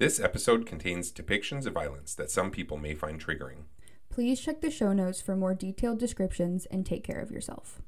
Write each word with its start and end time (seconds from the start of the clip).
This 0.00 0.20
episode 0.20 0.64
contains 0.64 1.10
depictions 1.10 1.66
of 1.66 1.72
violence 1.72 2.14
that 2.14 2.30
some 2.30 2.52
people 2.52 2.76
may 2.76 2.94
find 2.94 3.20
triggering. 3.20 3.64
Please 4.10 4.40
check 4.40 4.60
the 4.60 4.70
show 4.70 4.92
notes 4.92 5.20
for 5.20 5.34
more 5.34 5.54
detailed 5.54 5.98
descriptions 5.98 6.66
and 6.66 6.86
take 6.86 7.02
care 7.02 7.18
of 7.18 7.32
yourself. 7.32 7.82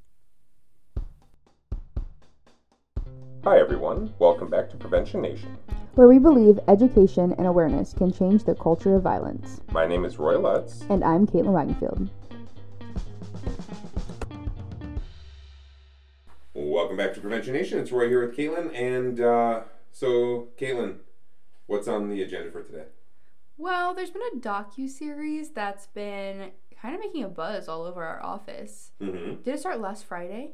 Hi, 3.44 3.60
everyone. 3.60 4.12
Welcome 4.18 4.50
back 4.50 4.68
to 4.70 4.76
Prevention 4.76 5.22
Nation. 5.22 5.56
Where 5.94 6.08
we 6.08 6.18
believe 6.18 6.58
education 6.66 7.32
and 7.38 7.46
awareness 7.46 7.94
can 7.94 8.12
change 8.12 8.42
the 8.42 8.56
culture 8.56 8.96
of 8.96 9.04
violence. 9.04 9.60
My 9.70 9.86
name 9.86 10.04
is 10.04 10.18
Roy 10.18 10.36
Lutz. 10.36 10.82
And 10.90 11.04
I'm 11.04 11.28
Caitlyn 11.28 11.54
Wagenfield. 11.54 12.10
Welcome 16.54 16.96
back 16.96 17.14
to 17.14 17.20
Prevention 17.20 17.52
Nation. 17.52 17.78
It's 17.78 17.92
Roy 17.92 18.08
here 18.08 18.26
with 18.26 18.36
Caitlyn. 18.36 18.74
And 18.74 19.20
uh, 19.20 19.60
so, 19.92 20.48
Caitlyn, 20.58 20.96
what's 21.70 21.86
on 21.86 22.08
the 22.08 22.20
agenda 22.22 22.50
for 22.50 22.62
today? 22.62 22.84
Well, 23.56 23.94
there's 23.94 24.10
been 24.10 24.22
a 24.34 24.36
docu 24.38 24.88
series 24.88 25.50
that's 25.50 25.86
been 25.86 26.50
kind 26.82 26.94
of 26.96 27.00
making 27.00 27.22
a 27.22 27.28
buzz 27.28 27.68
all 27.68 27.84
over 27.84 28.02
our 28.02 28.20
office. 28.22 28.90
Mm-hmm. 29.00 29.42
Did 29.42 29.54
it 29.54 29.60
start 29.60 29.80
last 29.80 30.04
Friday? 30.04 30.50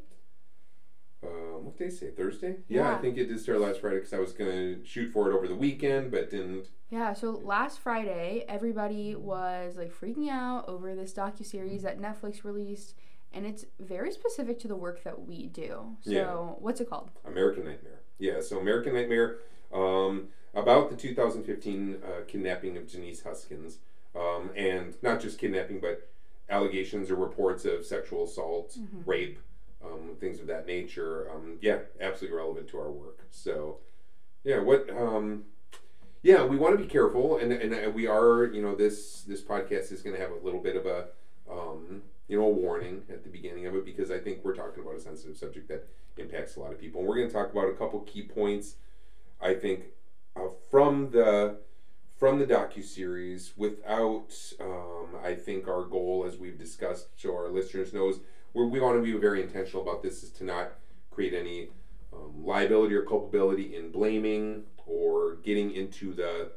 Um, 1.22 1.64
what 1.64 1.78
day 1.78 1.88
say? 1.88 2.10
Thursday? 2.10 2.56
Yeah, 2.68 2.94
I 2.94 2.98
think 2.98 3.16
it 3.16 3.26
did 3.26 3.40
start 3.40 3.60
last 3.60 3.80
Friday 3.80 3.96
because 3.96 4.12
I 4.12 4.18
was 4.18 4.32
going 4.34 4.50
to 4.50 4.84
shoot 4.84 5.10
for 5.10 5.30
it 5.30 5.34
over 5.34 5.48
the 5.48 5.54
weekend, 5.54 6.10
but 6.10 6.30
didn't. 6.30 6.68
Yeah, 6.90 7.14
so 7.14 7.30
last 7.30 7.78
Friday, 7.80 8.44
everybody 8.46 9.16
was 9.16 9.76
like 9.76 9.92
freaking 9.94 10.28
out 10.28 10.68
over 10.68 10.94
this 10.94 11.14
docu 11.14 11.46
series 11.46 11.82
that 11.82 11.98
Netflix 11.98 12.44
released, 12.44 12.94
and 13.32 13.46
it's 13.46 13.64
very 13.80 14.10
specific 14.12 14.58
to 14.60 14.68
the 14.68 14.76
work 14.76 15.02
that 15.04 15.26
we 15.26 15.46
do. 15.46 15.96
So, 16.02 16.10
Yeah. 16.10 16.34
what's 16.34 16.80
it 16.82 16.90
called? 16.90 17.10
American 17.24 17.64
Nightmare. 17.64 18.00
Yeah, 18.18 18.40
so 18.42 18.58
American 18.58 18.92
Nightmare 18.92 19.38
um, 19.72 20.28
about 20.56 20.90
the 20.90 20.96
2015 20.96 21.98
uh, 22.02 22.08
kidnapping 22.26 22.76
of 22.76 22.90
Denise 22.90 23.22
Huskins. 23.22 23.78
Um, 24.16 24.50
and 24.56 24.94
not 25.02 25.20
just 25.20 25.38
kidnapping, 25.38 25.78
but 25.78 26.08
allegations 26.48 27.10
or 27.10 27.16
reports 27.16 27.66
of 27.66 27.84
sexual 27.84 28.24
assault, 28.24 28.78
rape, 29.04 29.38
um, 29.84 30.16
things 30.18 30.40
of 30.40 30.46
that 30.46 30.66
nature. 30.66 31.30
Um, 31.30 31.58
yeah, 31.60 31.80
absolutely 32.00 32.38
relevant 32.38 32.68
to 32.68 32.78
our 32.78 32.90
work. 32.90 33.20
So, 33.30 33.76
yeah, 34.42 34.60
what. 34.60 34.88
Um, 34.90 35.44
yeah, 36.22 36.44
we 36.44 36.56
want 36.56 36.76
to 36.76 36.82
be 36.82 36.88
careful, 36.88 37.36
and, 37.36 37.52
and 37.52 37.72
uh, 37.72 37.90
we 37.90 38.06
are. 38.06 38.46
You 38.46 38.62
know, 38.62 38.74
this 38.74 39.22
this 39.22 39.42
podcast 39.42 39.92
is 39.92 40.02
going 40.02 40.16
to 40.16 40.22
have 40.22 40.30
a 40.30 40.44
little 40.44 40.60
bit 40.60 40.76
of 40.76 40.86
a, 40.86 41.08
um, 41.50 42.02
you 42.26 42.38
know, 42.38 42.46
a 42.46 42.50
warning 42.50 43.02
at 43.10 43.22
the 43.22 43.28
beginning 43.28 43.66
of 43.66 43.74
it 43.76 43.84
because 43.84 44.10
I 44.10 44.18
think 44.18 44.40
we're 44.42 44.56
talking 44.56 44.82
about 44.82 44.96
a 44.96 45.00
sensitive 45.00 45.36
subject 45.36 45.68
that 45.68 45.86
impacts 46.16 46.56
a 46.56 46.60
lot 46.60 46.72
of 46.72 46.80
people. 46.80 47.00
And 47.00 47.08
we're 47.08 47.16
going 47.16 47.28
to 47.28 47.34
talk 47.34 47.52
about 47.52 47.68
a 47.68 47.74
couple 47.74 48.00
key 48.00 48.22
points. 48.22 48.76
I 49.40 49.54
think 49.54 49.84
uh, 50.36 50.48
from 50.70 51.10
the 51.10 51.58
from 52.16 52.38
the 52.38 52.46
docu 52.46 52.82
series, 52.82 53.52
without 53.56 54.32
um, 54.60 55.08
I 55.22 55.34
think 55.34 55.68
our 55.68 55.84
goal, 55.84 56.24
as 56.26 56.38
we've 56.38 56.58
discussed, 56.58 57.08
so 57.16 57.34
our 57.34 57.48
listeners 57.48 57.92
knows, 57.92 58.20
we 58.54 58.66
we 58.66 58.80
want 58.80 58.96
to 58.98 59.02
be 59.02 59.12
very 59.18 59.42
intentional 59.42 59.82
about 59.82 60.02
this, 60.02 60.22
is 60.22 60.30
to 60.32 60.44
not 60.44 60.72
create 61.10 61.34
any 61.34 61.68
um, 62.12 62.44
liability 62.44 62.94
or 62.94 63.02
culpability 63.02 63.76
in 63.76 63.90
blaming 63.90 64.64
or 64.86 65.36
getting 65.36 65.72
into 65.72 66.12
the 66.14 66.52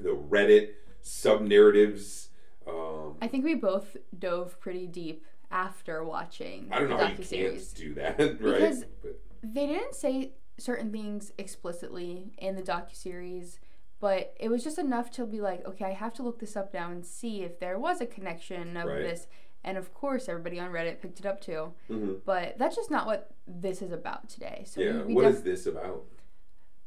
the 0.00 0.10
Reddit 0.10 0.70
sub 1.02 1.40
narratives. 1.42 2.30
Um, 2.66 3.16
I 3.22 3.28
think 3.28 3.44
we 3.44 3.54
both 3.54 3.96
dove 4.18 4.58
pretty 4.60 4.86
deep 4.88 5.24
after 5.52 6.04
watching 6.04 6.68
I 6.72 6.80
don't 6.80 6.88
know 6.90 6.96
how 6.96 7.06
you 7.06 7.24
can't 7.24 7.74
do 7.76 7.94
that, 7.94 8.18
right? 8.18 8.38
Because- 8.40 8.84
But, 9.02 9.20
They 9.44 9.66
didn't 9.68 9.94
say 9.94 10.32
certain 10.58 10.90
things 10.90 11.32
explicitly 11.38 12.32
in 12.38 12.56
the 12.56 12.62
docuseries, 12.62 13.58
but 14.00 14.34
it 14.38 14.48
was 14.48 14.62
just 14.64 14.78
enough 14.78 15.10
to 15.12 15.26
be 15.26 15.40
like, 15.40 15.64
okay, 15.66 15.86
I 15.86 15.92
have 15.92 16.14
to 16.14 16.22
look 16.22 16.38
this 16.38 16.56
up 16.56 16.72
now 16.74 16.90
and 16.90 17.04
see 17.04 17.42
if 17.42 17.58
there 17.58 17.78
was 17.78 18.00
a 18.00 18.06
connection 18.06 18.76
of 18.76 18.86
Right. 18.88 19.02
this. 19.02 19.26
And 19.64 19.76
of 19.76 19.92
course, 19.92 20.28
everybody 20.28 20.60
on 20.60 20.70
Reddit 20.70 21.00
picked 21.00 21.18
it 21.18 21.26
up 21.26 21.40
too. 21.40 21.72
mhm. 21.90 22.20
But 22.24 22.56
that's 22.58 22.76
just 22.76 22.90
not 22.90 23.06
what 23.06 23.30
this 23.46 23.82
is 23.82 23.92
about 23.92 24.28
today. 24.28 24.64
So 24.66 24.80
Yeah, 24.80 24.98
we, 24.98 25.04
we 25.08 25.14
what 25.14 25.22
def- 25.24 25.34
is 25.36 25.42
this 25.42 25.66
about? 25.66 26.04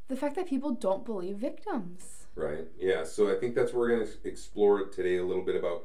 the 0.08 0.16
fact 0.16 0.34
that 0.36 0.46
people 0.46 0.72
don't 0.72 1.04
believe 1.04 1.36
victims. 1.36 2.26
Right. 2.34 2.66
Yeah. 2.78 3.04
So 3.04 3.30
I 3.30 3.38
think 3.38 3.54
that's 3.54 3.72
what 3.72 3.80
we're 3.80 3.96
going 3.96 4.06
to 4.06 4.28
explore 4.28 4.84
today 4.86 5.18
a 5.18 5.24
little 5.24 5.44
bit 5.44 5.56
about 5.56 5.84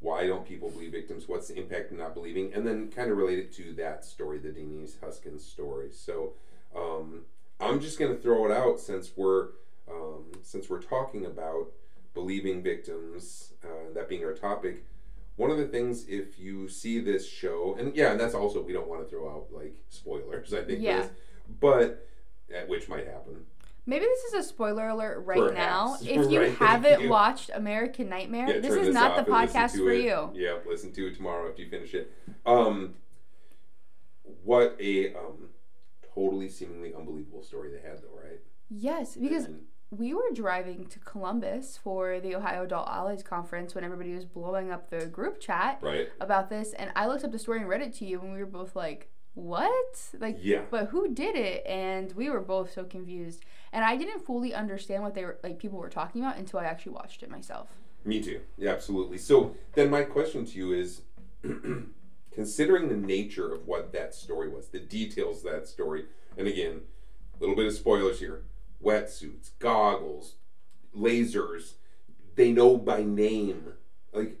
why 0.00 0.26
don't 0.28 0.46
people 0.46 0.70
believe 0.70 0.92
victims? 0.92 1.26
What's 1.28 1.48
the 1.48 1.58
impact 1.58 1.90
of 1.90 1.98
not 1.98 2.14
believing? 2.14 2.52
And 2.54 2.64
then 2.66 2.88
kind 2.90 3.10
of 3.10 3.16
relate 3.16 3.38
it 3.40 3.52
to 3.54 3.72
that 3.74 4.04
story, 4.04 4.38
the 4.38 4.50
Denise 4.52 4.96
Huskins 5.02 5.44
story. 5.44 5.90
So 5.90 6.34
um, 6.78 7.22
I'm 7.60 7.80
just 7.80 7.98
going 7.98 8.14
to 8.14 8.20
throw 8.22 8.46
it 8.46 8.52
out 8.52 8.78
since 8.80 9.12
we're 9.16 9.48
um, 9.90 10.24
since 10.42 10.68
we're 10.68 10.82
talking 10.82 11.24
about 11.26 11.68
believing 12.14 12.62
victims, 12.62 13.52
uh, 13.64 13.92
that 13.94 14.08
being 14.08 14.24
our 14.24 14.34
topic. 14.34 14.84
One 15.36 15.50
of 15.50 15.58
the 15.58 15.66
things, 15.66 16.04
if 16.08 16.38
you 16.38 16.68
see 16.68 17.00
this 17.00 17.28
show, 17.28 17.76
and 17.78 17.94
yeah, 17.96 18.10
and 18.10 18.20
that's 18.20 18.34
also 18.34 18.60
we 18.62 18.72
don't 18.72 18.88
want 18.88 19.02
to 19.02 19.08
throw 19.08 19.28
out 19.30 19.46
like 19.52 19.76
spoilers. 19.88 20.52
I 20.52 20.62
think, 20.62 20.80
Yeah. 20.82 21.02
this, 21.02 21.10
but 21.60 22.08
which 22.66 22.88
might 22.88 23.06
happen. 23.06 23.44
Maybe 23.86 24.04
this 24.04 24.24
is 24.24 24.34
a 24.34 24.42
spoiler 24.46 24.88
alert 24.88 25.24
right 25.24 25.54
now. 25.54 25.96
If 26.02 26.30
you 26.30 26.40
right? 26.40 26.52
haven't 26.56 27.00
Yeah. 27.04 27.08
watched 27.08 27.50
American 27.54 28.08
Nightmare, 28.10 28.54
Yeah, 28.56 28.60
this 28.60 28.74
is 28.74 28.92
not 28.92 29.14
the 29.16 29.32
off 29.32 29.40
and 29.40 29.50
listen 29.54 29.80
podcast 29.80 29.82
for 29.84 29.90
it. 29.92 30.02
you. 30.04 30.30
Yeah, 30.34 30.58
listen 30.66 30.92
to 30.92 31.06
it 31.06 31.16
tomorrow 31.16 31.48
after 31.48 31.62
you 31.62 31.70
finish 31.70 31.94
it. 31.94 32.12
Um, 32.44 32.94
what 34.44 34.76
a 34.80 35.14
um, 35.14 35.48
totally 36.18 36.48
seemingly 36.48 36.94
unbelievable 36.94 37.42
story 37.42 37.70
they 37.70 37.86
had, 37.86 37.98
though, 37.98 38.18
right? 38.22 38.40
Yes, 38.68 39.16
because 39.16 39.44
And- 39.46 39.66
we 39.90 40.12
were 40.12 40.30
driving 40.34 40.86
to 40.86 40.98
Columbus 40.98 41.76
for 41.78 42.20
the 42.20 42.34
Ohio 42.34 42.64
Adult 42.64 42.88
Allies 42.88 43.22
Conference 43.22 43.74
when 43.74 43.84
everybody 43.84 44.14
was 44.14 44.24
blowing 44.24 44.70
up 44.70 44.90
the 44.90 45.06
group 45.06 45.40
chat 45.40 45.78
right, 45.80 46.08
about 46.20 46.50
this, 46.50 46.72
and 46.74 46.90
I 46.94 47.06
looked 47.06 47.24
up 47.24 47.32
the 47.32 47.38
story 47.38 47.60
and 47.60 47.68
read 47.68 47.80
it 47.80 47.94
to 47.94 48.04
you, 48.04 48.20
and 48.20 48.32
we 48.32 48.38
were 48.40 48.46
both 48.46 48.76
like, 48.76 49.10
"What? 49.34 50.10
Like, 50.18 50.38
yeah, 50.42 50.62
but 50.70 50.88
who 50.88 51.14
did 51.14 51.36
it?" 51.36 51.64
And 51.66 52.12
we 52.12 52.28
were 52.28 52.40
both 52.40 52.72
so 52.72 52.84
confused, 52.84 53.44
and 53.72 53.84
I 53.84 53.96
didn't 53.96 54.20
fully 54.26 54.52
understand 54.52 55.02
what 55.02 55.14
they 55.14 55.24
were 55.24 55.38
like. 55.42 55.58
People 55.58 55.78
were 55.78 55.88
talking 55.88 56.22
about 56.22 56.36
until 56.36 56.60
I 56.60 56.64
actually 56.64 56.92
watched 56.92 57.22
it 57.22 57.30
myself. 57.30 57.68
me 58.04 58.22
too. 58.22 58.40
Yeah, 58.56 58.70
absolutely. 58.72 59.18
So 59.18 59.54
then, 59.74 59.90
my 59.90 60.02
question 60.02 60.44
to 60.46 60.58
you 60.58 60.72
is. 60.72 61.02
Considering 62.38 62.88
the 62.88 62.94
nature 62.94 63.52
of 63.52 63.66
what 63.66 63.92
that 63.92 64.14
story 64.14 64.48
was, 64.48 64.68
the 64.68 64.78
details 64.78 65.44
of 65.44 65.52
that 65.52 65.66
story, 65.66 66.04
and 66.36 66.46
again, 66.46 66.82
a 67.34 67.40
little 67.40 67.56
bit 67.56 67.66
of 67.66 67.72
spoilers 67.72 68.20
here 68.20 68.44
wetsuits, 68.80 69.50
goggles, 69.58 70.36
lasers, 70.96 71.72
they 72.36 72.52
know 72.52 72.76
by 72.76 73.02
name. 73.02 73.72
Like, 74.12 74.38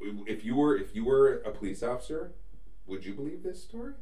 if 0.00 0.44
you 0.44 0.54
were 0.54 0.76
if 0.76 0.94
you 0.94 1.06
were 1.06 1.36
a 1.46 1.50
police 1.50 1.82
officer, 1.82 2.32
would 2.84 3.06
you 3.06 3.14
believe 3.14 3.42
this 3.42 3.62
story? 3.62 3.94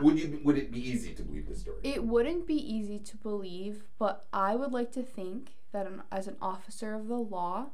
Would 0.00 0.18
you? 0.18 0.40
Would 0.42 0.58
it 0.58 0.72
be 0.72 0.80
easy 0.80 1.14
to 1.14 1.22
believe 1.22 1.46
this 1.46 1.60
story? 1.60 1.76
It 1.84 2.02
wouldn't 2.02 2.48
be 2.48 2.56
easy 2.56 2.98
to 2.98 3.16
believe, 3.16 3.84
but 3.96 4.26
I 4.32 4.56
would 4.56 4.72
like 4.72 4.90
to 4.90 5.04
think 5.04 5.54
that 5.70 5.86
an, 5.86 6.02
as 6.10 6.26
an 6.26 6.36
officer 6.42 6.94
of 6.94 7.06
the 7.06 7.14
law, 7.14 7.66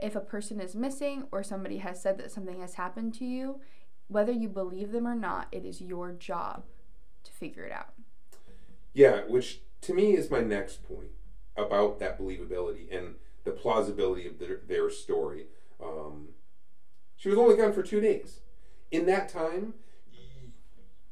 if 0.00 0.14
a 0.14 0.20
person 0.20 0.60
is 0.60 0.74
missing 0.74 1.26
or 1.32 1.42
somebody 1.42 1.78
has 1.78 2.00
said 2.00 2.18
that 2.18 2.30
something 2.30 2.60
has 2.60 2.74
happened 2.74 3.14
to 3.14 3.24
you, 3.24 3.60
whether 4.08 4.32
you 4.32 4.48
believe 4.48 4.92
them 4.92 5.06
or 5.06 5.14
not, 5.14 5.48
it 5.52 5.64
is 5.64 5.80
your 5.80 6.12
job 6.12 6.64
to 7.24 7.32
figure 7.32 7.64
it 7.64 7.72
out. 7.72 7.92
Yeah, 8.92 9.22
which 9.28 9.60
to 9.82 9.94
me 9.94 10.14
is 10.16 10.30
my 10.30 10.40
next 10.40 10.86
point 10.86 11.10
about 11.56 11.98
that 12.00 12.18
believability 12.18 12.94
and 12.96 13.16
the 13.44 13.50
plausibility 13.50 14.26
of 14.26 14.38
their, 14.38 14.60
their 14.66 14.90
story. 14.90 15.46
Um, 15.82 16.28
she 17.16 17.28
was 17.28 17.38
only 17.38 17.56
gone 17.56 17.72
for 17.72 17.82
two 17.82 18.00
days. 18.00 18.40
In 18.90 19.06
that 19.06 19.28
time, 19.28 19.74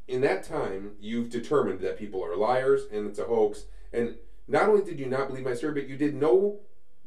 in 0.09 0.21
that 0.21 0.45
time, 0.45 0.93
you've 1.01 1.31
determined 1.31 1.81
that 1.81 1.99
people 1.99 2.25
are 2.25 2.37
liars 2.37 2.83
and 2.93 3.07
it's 3.07 3.19
a 3.19 3.25
hoax. 3.25 3.65
And 3.93 4.17
not 4.47 4.69
only 4.69 4.85
did 4.85 5.01
you 5.01 5.07
not 5.07 5.29
believe 5.29 5.45
my 5.45 5.55
story, 5.55 5.75
but 5.75 5.89
you 5.89 5.97
did 5.97 6.15
no 6.15 6.61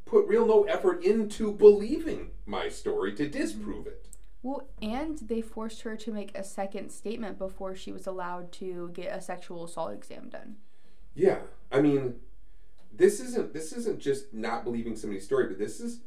put 0.10 0.28
real 0.28 0.46
no 0.46 0.64
effort 0.64 1.04
into 1.04 1.52
believing 1.52 2.32
my 2.46 2.68
story 2.68 3.14
to 3.14 3.28
disprove 3.28 3.86
it. 3.88 4.08
Well, 4.42 4.68
and 4.82 5.18
they 5.18 5.42
forced 5.42 5.82
her 5.82 5.96
to 5.98 6.12
make 6.12 6.36
a 6.36 6.44
second 6.44 6.92
statement 6.92 7.38
before 7.38 7.76
she 7.76 7.92
was 7.92 8.08
allowed 8.08 8.52
to 8.54 8.90
get 8.94 9.16
a 9.16 9.22
sexual 9.22 9.66
assault 9.66 9.94
exam 9.94 10.30
done. 10.30 10.56
Yeah, 11.14 11.40
I 11.72 11.82
mean, 11.82 12.16
this 12.96 13.20
isn't 13.20 13.54
this 13.54 13.74
isn't 13.74 14.00
just 14.00 14.34
not 14.34 14.64
believing 14.64 14.96
somebody's 14.96 15.26
story, 15.26 15.48
but 15.48 15.60
this 15.60 15.80
is 15.80 16.02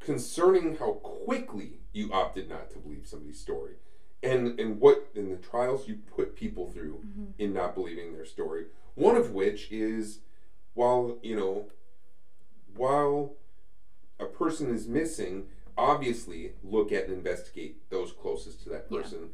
concerning 0.00 0.76
how 0.76 0.92
quickly 0.92 1.80
you 1.92 2.12
opted 2.12 2.48
not 2.48 2.70
to 2.70 2.78
believe 2.78 3.06
somebody's 3.06 3.38
story, 3.38 3.74
and 4.22 4.58
and 4.58 4.80
what 4.80 5.10
in 5.14 5.28
the 5.28 5.36
trials 5.36 5.86
you 5.86 5.98
put 6.16 6.34
people 6.34 6.70
through 6.70 7.00
mm-hmm. 7.06 7.24
in 7.38 7.52
not 7.52 7.74
believing 7.74 8.14
their 8.14 8.24
story. 8.24 8.66
One 8.94 9.16
of 9.16 9.32
which 9.32 9.70
is, 9.70 10.20
while 10.72 11.18
you 11.22 11.36
know, 11.36 11.66
while 12.76 13.34
a 14.18 14.26
person 14.26 14.74
is 14.74 14.86
missing, 14.86 15.46
obviously 15.78 16.52
look 16.62 16.92
at 16.92 17.04
and 17.04 17.12
investigate 17.14 17.88
those 17.90 18.12
closest 18.12 18.62
to 18.64 18.68
that 18.70 18.86
Yeah. 18.90 19.00
person. 19.02 19.30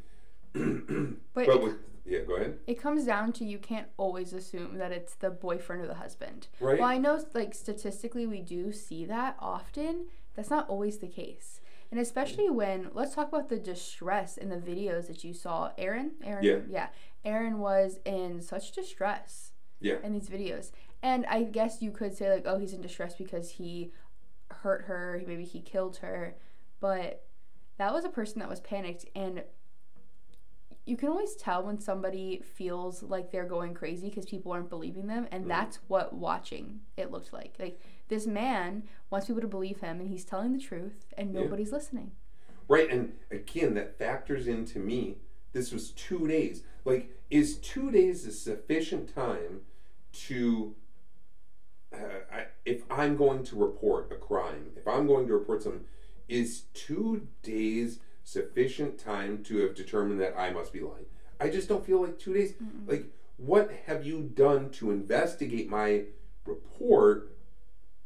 But, 1.33 1.45
but 1.47 1.61
with 1.61 1.75
Yeah, 2.05 2.19
go 2.19 2.35
ahead. 2.35 2.59
It 2.67 2.79
comes 2.81 3.05
down 3.05 3.33
to 3.33 3.45
you 3.45 3.57
can't 3.59 3.87
always 3.97 4.31
assume 4.33 4.77
that 4.77 4.91
it's 4.93 5.15
the 5.15 5.29
boyfriend 5.29 5.81
or 5.83 5.87
the 5.87 5.95
husband. 5.95 6.47
Right. 6.59 6.79
Well, 6.79 6.87
I 6.87 6.97
know 6.97 7.23
like 7.33 7.53
statistically 7.53 8.25
we 8.25 8.41
do 8.41 8.71
see 8.71 9.05
that 9.05 9.35
often. 9.39 10.05
That's 10.35 10.49
not 10.49 10.69
always 10.69 10.99
the 10.99 11.07
case. 11.07 11.59
And 11.91 11.99
especially 11.99 12.49
when 12.49 12.89
let's 12.93 13.13
talk 13.15 13.27
about 13.27 13.49
the 13.49 13.59
distress 13.59 14.37
in 14.37 14.49
the 14.49 14.55
videos 14.57 15.07
that 15.07 15.23
you 15.23 15.33
saw. 15.33 15.71
Aaron, 15.77 16.11
Aaron, 16.23 16.43
Yeah. 16.45 16.59
yeah. 16.69 16.87
Aaron 17.25 17.59
was 17.59 17.99
in 18.05 18.41
such 18.41 18.71
distress 18.71 19.51
Yeah. 19.81 19.97
in 20.01 20.13
these 20.13 20.29
videos. 20.29 20.71
And 21.03 21.25
I 21.27 21.43
guess 21.43 21.81
you 21.81 21.91
could 21.91 22.15
say 22.17 22.29
like, 22.29 22.43
oh, 22.45 22.57
he's 22.57 22.73
in 22.73 22.81
distress 22.81 23.15
because 23.15 23.51
he 23.51 23.91
hurt 24.49 24.83
her, 24.85 25.21
maybe 25.27 25.43
he 25.45 25.61
killed 25.61 25.97
her, 25.97 26.35
but 26.79 27.25
that 27.77 27.93
was 27.93 28.05
a 28.05 28.09
person 28.09 28.39
that 28.39 28.49
was 28.49 28.59
panicked 28.59 29.05
and 29.15 29.43
you 30.85 30.95
can 30.95 31.09
always 31.09 31.35
tell 31.35 31.63
when 31.63 31.79
somebody 31.79 32.41
feels 32.55 33.03
like 33.03 33.29
they're 33.29 33.45
going 33.45 33.73
crazy 33.73 34.07
because 34.07 34.25
people 34.25 34.53
aren't 34.53 34.69
believing 34.69 35.05
them 35.07 35.27
and 35.31 35.43
Mhm. 35.45 35.47
that's 35.49 35.77
what 35.89 36.13
watching 36.13 36.79
it 36.95 37.11
looked 37.11 37.33
like 37.33 37.55
like 37.59 37.81
this 38.07 38.25
man 38.25 38.87
wants 39.09 39.27
people 39.27 39.41
to 39.41 39.47
believe 39.49 39.81
him 39.81 39.99
and 39.99 40.07
he's 40.09 40.23
telling 40.23 40.53
the 40.53 40.59
truth 40.59 41.05
and 41.17 41.33
Yeah. 41.33 41.41
nobody's 41.41 41.71
listening 41.73 42.11
Right, 42.69 42.89
and 42.89 43.13
again, 43.31 43.75
that 43.75 43.97
factors 43.97 44.45
into 44.47 44.77
me. 44.79 45.19
This 45.53 45.71
was 45.71 45.91
two 45.91 46.27
days. 46.27 46.63
Like, 46.83 47.09
is 47.29 47.57
two 47.59 47.91
days 47.91 48.25
a 48.25 48.31
sufficient 48.33 49.13
time 49.15 49.61
to, 50.11 50.75
I, 52.31 52.45
if 52.65 52.83
I'm 52.89 53.15
going 53.15 53.43
to 53.45 53.55
report 53.55 54.11
a 54.11 54.15
crime, 54.15 54.71
if 54.75 54.87
I'm 54.87 55.07
going 55.07 55.27
to 55.27 55.33
report 55.33 55.63
something, 55.63 55.85
is 56.27 56.63
two 56.73 57.27
days 57.43 57.99
sufficient 58.23 58.97
time 58.99 59.43
to 59.45 59.59
have 59.59 59.75
determined 59.75 60.19
that 60.21 60.37
I 60.37 60.51
must 60.51 60.73
be 60.73 60.81
lying? 60.81 61.05
I 61.39 61.49
just 61.49 61.69
don't 61.69 61.85
feel 61.85 62.01
like 62.01 62.19
two 62.19 62.33
days. 62.33 62.53
Like, 62.85 63.05
what 63.37 63.71
have 63.85 64.05
you 64.05 64.23
done 64.23 64.71
to 64.71 64.91
investigate 64.91 65.69
my 65.69 66.03
report 66.45 67.35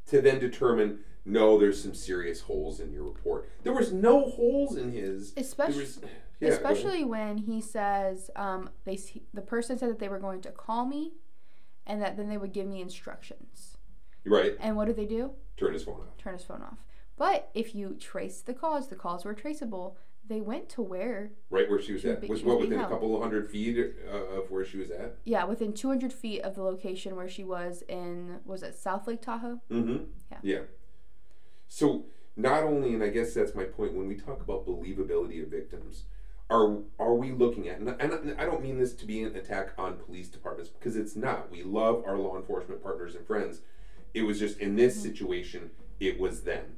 to 0.08 0.22
then 0.22 0.40
determine? 0.40 1.00
No, 1.24 1.58
there's 1.58 1.82
some 1.82 1.94
serious 1.94 2.42
holes 2.42 2.80
in 2.80 2.92
your 2.92 3.04
report. 3.04 3.50
There 3.64 3.74
was 3.74 3.94
no 3.94 4.30
holes 4.30 4.76
in 4.76 4.92
his. 4.92 5.34
Especially 5.38 5.82
was, 5.82 6.02
yeah, 6.40 6.50
especially 6.50 7.04
when 7.04 7.38
he 7.38 7.62
says 7.62 8.32
um, 8.36 8.70
they 8.86 9.00
the 9.34 9.42
person 9.42 9.78
said 9.78 9.90
that 9.90 10.00
they 10.00 10.10
were 10.10 10.20
going 10.20 10.42
to 10.42 10.52
call 10.52 10.86
me 10.86 11.14
and 11.86 12.02
that 12.02 12.18
then 12.18 12.30
they 12.30 12.38
would 12.38 12.52
give 12.52 12.68
me 12.68 12.82
instructions 12.82 13.71
right. 14.26 14.56
and 14.60 14.76
what 14.76 14.86
did 14.86 14.96
they 14.96 15.06
do 15.06 15.32
Turn 15.58 15.74
his 15.74 15.84
phone 15.84 15.96
off. 16.02 16.18
turn 16.18 16.34
his 16.34 16.44
phone 16.44 16.62
off 16.62 16.78
but 17.18 17.50
if 17.54 17.76
you 17.76 17.96
trace 18.00 18.42
the 18.42 18.54
calls 18.54 18.88
the 18.90 18.96
calls 18.96 19.26
were 19.26 19.34
traceable 19.34 19.98
they 20.28 20.40
went 20.42 20.70
to 20.70 20.82
where 20.82 21.32
Right 21.50 21.70
where 21.70 21.82
she 21.82 21.94
was 21.94 22.06
at. 22.06 22.22
be- 22.22 22.28
Was 22.28 22.44
what 22.44 22.60
within 22.60 22.80
a 22.80 22.88
couple 22.88 23.16
of 23.16 23.22
hundred 23.22 23.50
feet 23.50 23.78
uh, 24.08 24.40
of 24.42 24.50
where 24.52 24.64
she 24.66 24.78
was 24.78 24.90
at. 24.92 25.16
yeah 25.26 25.44
within 25.46 25.74
200 25.74 26.14
feet 26.14 26.42
of 26.42 26.56
the 26.56 26.64
location 26.64 27.16
where 27.16 27.28
she 27.30 27.44
was 27.44 27.84
in 27.90 28.40
was 28.46 28.64
it 28.64 28.76
south 28.76 29.08
lake 29.08 29.22
tahoe 29.22 29.60
Mm-hmm. 29.70 30.04
Yeah. 30.32 30.38
Yeah. 30.44 30.60
So 31.68 32.06
not 32.36 32.64
only, 32.64 32.94
and 32.94 33.04
I 33.04 33.10
guess 33.10 33.34
that's 33.34 33.54
my 33.56 33.66
point, 33.66 33.94
when 33.94 34.08
we 34.08 34.16
talk 34.16 34.42
about 34.42 34.66
believability 34.66 35.44
of 35.44 35.50
victims, 35.50 36.04
are 36.50 36.78
are 37.00 37.14
we 37.14 37.32
looking 37.32 37.68
at? 37.68 37.80
And 37.80 37.90
I- 37.90 37.96
and 38.00 38.36
I 38.40 38.46
don't 38.46 38.62
mean 38.62 38.78
this 38.78 38.94
to 38.96 39.06
be 39.06 39.22
an 39.24 39.36
attack 39.36 39.72
on 39.78 39.96
police 39.98 40.30
departments 40.30 40.70
because 40.72 40.96
it's 40.96 41.16
not. 41.16 41.52
We 41.52 41.64
love 41.64 42.04
our 42.06 42.18
law 42.18 42.38
enforcement 42.38 42.82
partners 42.84 43.16
and 43.16 43.26
friends. 43.26 43.62
It 44.14 44.24
was 44.24 44.40
just 44.40 44.60
in 44.60 44.76
this 44.76 45.02
situation, 45.02 45.72
it 46.00 46.20
was 46.20 46.42
them 46.42 46.78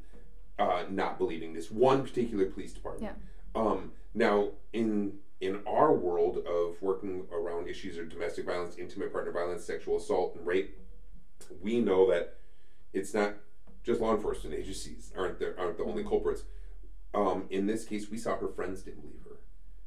uh, 0.60 0.84
not 0.90 1.18
believing 1.18 1.54
this 1.54 1.72
one 1.72 2.04
particular 2.04 2.46
police 2.46 2.74
department. 2.74 3.14
Um, 3.56 3.92
now, 4.14 4.50
in 4.72 5.14
in 5.42 5.60
our 5.68 5.92
world 5.92 6.38
of 6.48 6.82
working 6.82 7.26
around 7.32 7.68
issues 7.68 7.98
of 7.98 8.08
domestic 8.10 8.46
violence, 8.46 8.78
intimate 8.78 9.12
partner 9.12 9.32
violence, 9.32 9.66
sexual 9.66 9.98
assault, 9.98 10.36
and 10.36 10.48
rape, 10.48 10.78
we 11.62 11.82
know 11.82 12.10
that 12.10 12.38
it's 12.94 13.14
not 13.14 13.34
just 13.84 14.00
law 14.00 14.16
enforcement 14.16 14.56
agencies 14.56 15.12
aren't 15.18 15.40
the, 15.40 15.58
aren't 15.60 15.78
the 15.78 15.84
only 15.84 16.04
culprits. 16.04 16.44
Um, 17.14 17.46
in 17.50 17.68
this 17.68 17.84
case, 17.84 18.10
we 18.10 18.18
saw 18.18 18.38
her 18.38 18.48
friends 18.48 18.84
didn't 18.84 19.02
believe 19.02 19.24
her. 19.26 19.38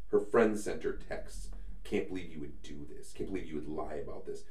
Her 0.09 0.21
friends 0.21 0.63
sent 0.63 0.83
her 0.83 0.93
texts. 0.93 1.49
Can't 1.85 2.09
believe 2.09 2.31
you 2.33 2.41
would 2.41 2.63
do 2.63 2.87
this. 2.95 3.13
Can't 3.13 3.31
believe 3.31 3.47
you 3.47 3.55
would 3.57 3.69
lie 3.69 3.95
about 3.95 4.27
this. 4.27 4.45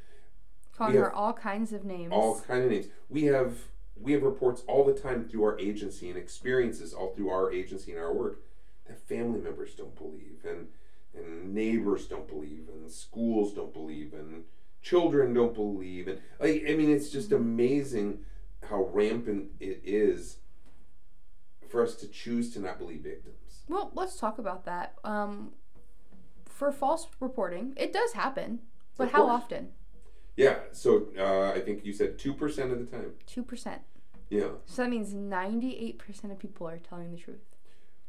Calling 0.78 0.96
her 0.96 1.14
all 1.14 1.34
kinds 1.34 1.74
of 1.74 1.84
names 1.84 2.12
All 2.12 2.42
kind 2.42 2.64
of 2.64 2.72
names. 2.72 2.88
We 3.10 3.24
have 3.26 3.58
we 4.00 4.12
have 4.12 4.24
reports 4.24 4.64
all 4.68 4.84
the 4.84 4.94
time 4.94 5.28
through 5.28 5.44
our 5.44 5.58
agency 5.60 6.10
and 6.10 6.18
experiences 6.18 6.94
all 6.94 7.14
through 7.16 7.30
our 7.30 7.52
agency 7.52 7.92
and 7.92 8.02
our 8.02 8.14
work 8.14 8.42
that 8.88 9.00
family 9.00 9.40
members 9.40 9.74
don't 9.74 9.96
believe 9.96 10.44
and 10.48 10.68
and 11.16 11.54
neighbors 11.54 12.08
don't 12.08 12.28
believe 12.28 12.68
and 12.68 12.92
schools 12.92 13.54
don't 13.54 13.74
believe 13.74 14.14
and 14.14 14.44
children 14.82 15.34
don't 15.34 15.54
believe 15.56 16.08
and 16.08 16.20
like 16.40 16.64
I 16.68 16.76
mean 16.76 16.90
it's 16.90 17.10
just 17.10 17.32
amazing 17.32 18.20
how 18.70 18.90
rampant 18.92 19.52
it 19.60 19.82
is 19.84 20.38
for 21.70 21.82
us 21.82 21.96
to 21.96 22.08
choose 22.08 22.54
to 22.54 22.60
not 22.60 22.78
believe 22.78 23.02
victims. 23.02 23.64
well 23.70 23.92
let's 23.96 24.18
talk 24.20 24.38
about 24.38 24.66
that 24.66 24.96
um, 25.04 25.52
for 26.46 26.72
false 26.72 27.08
reporting 27.20 27.74
it 27.78 27.94
does 27.94 28.14
happen 28.14 28.60
but 28.98 29.12
how 29.12 29.28
often 29.28 29.70
Yeah, 30.36 30.56
so 30.72 31.08
uh, 31.18 31.52
I 31.58 31.62
think 31.62 31.86
you 31.86 31.94
said 31.94 32.18
two 32.20 32.34
percent 32.34 32.72
of 32.72 32.80
the 32.80 32.86
time. 32.86 33.14
2% 33.28 33.80
Yeah, 34.30 34.48
so 34.66 34.82
that 34.84 34.90
means 34.90 35.14
98% 35.14 36.32
of 36.32 36.40
people 36.40 36.68
are 36.68 36.78
telling 36.78 37.12
the 37.12 37.18
truth 37.18 37.46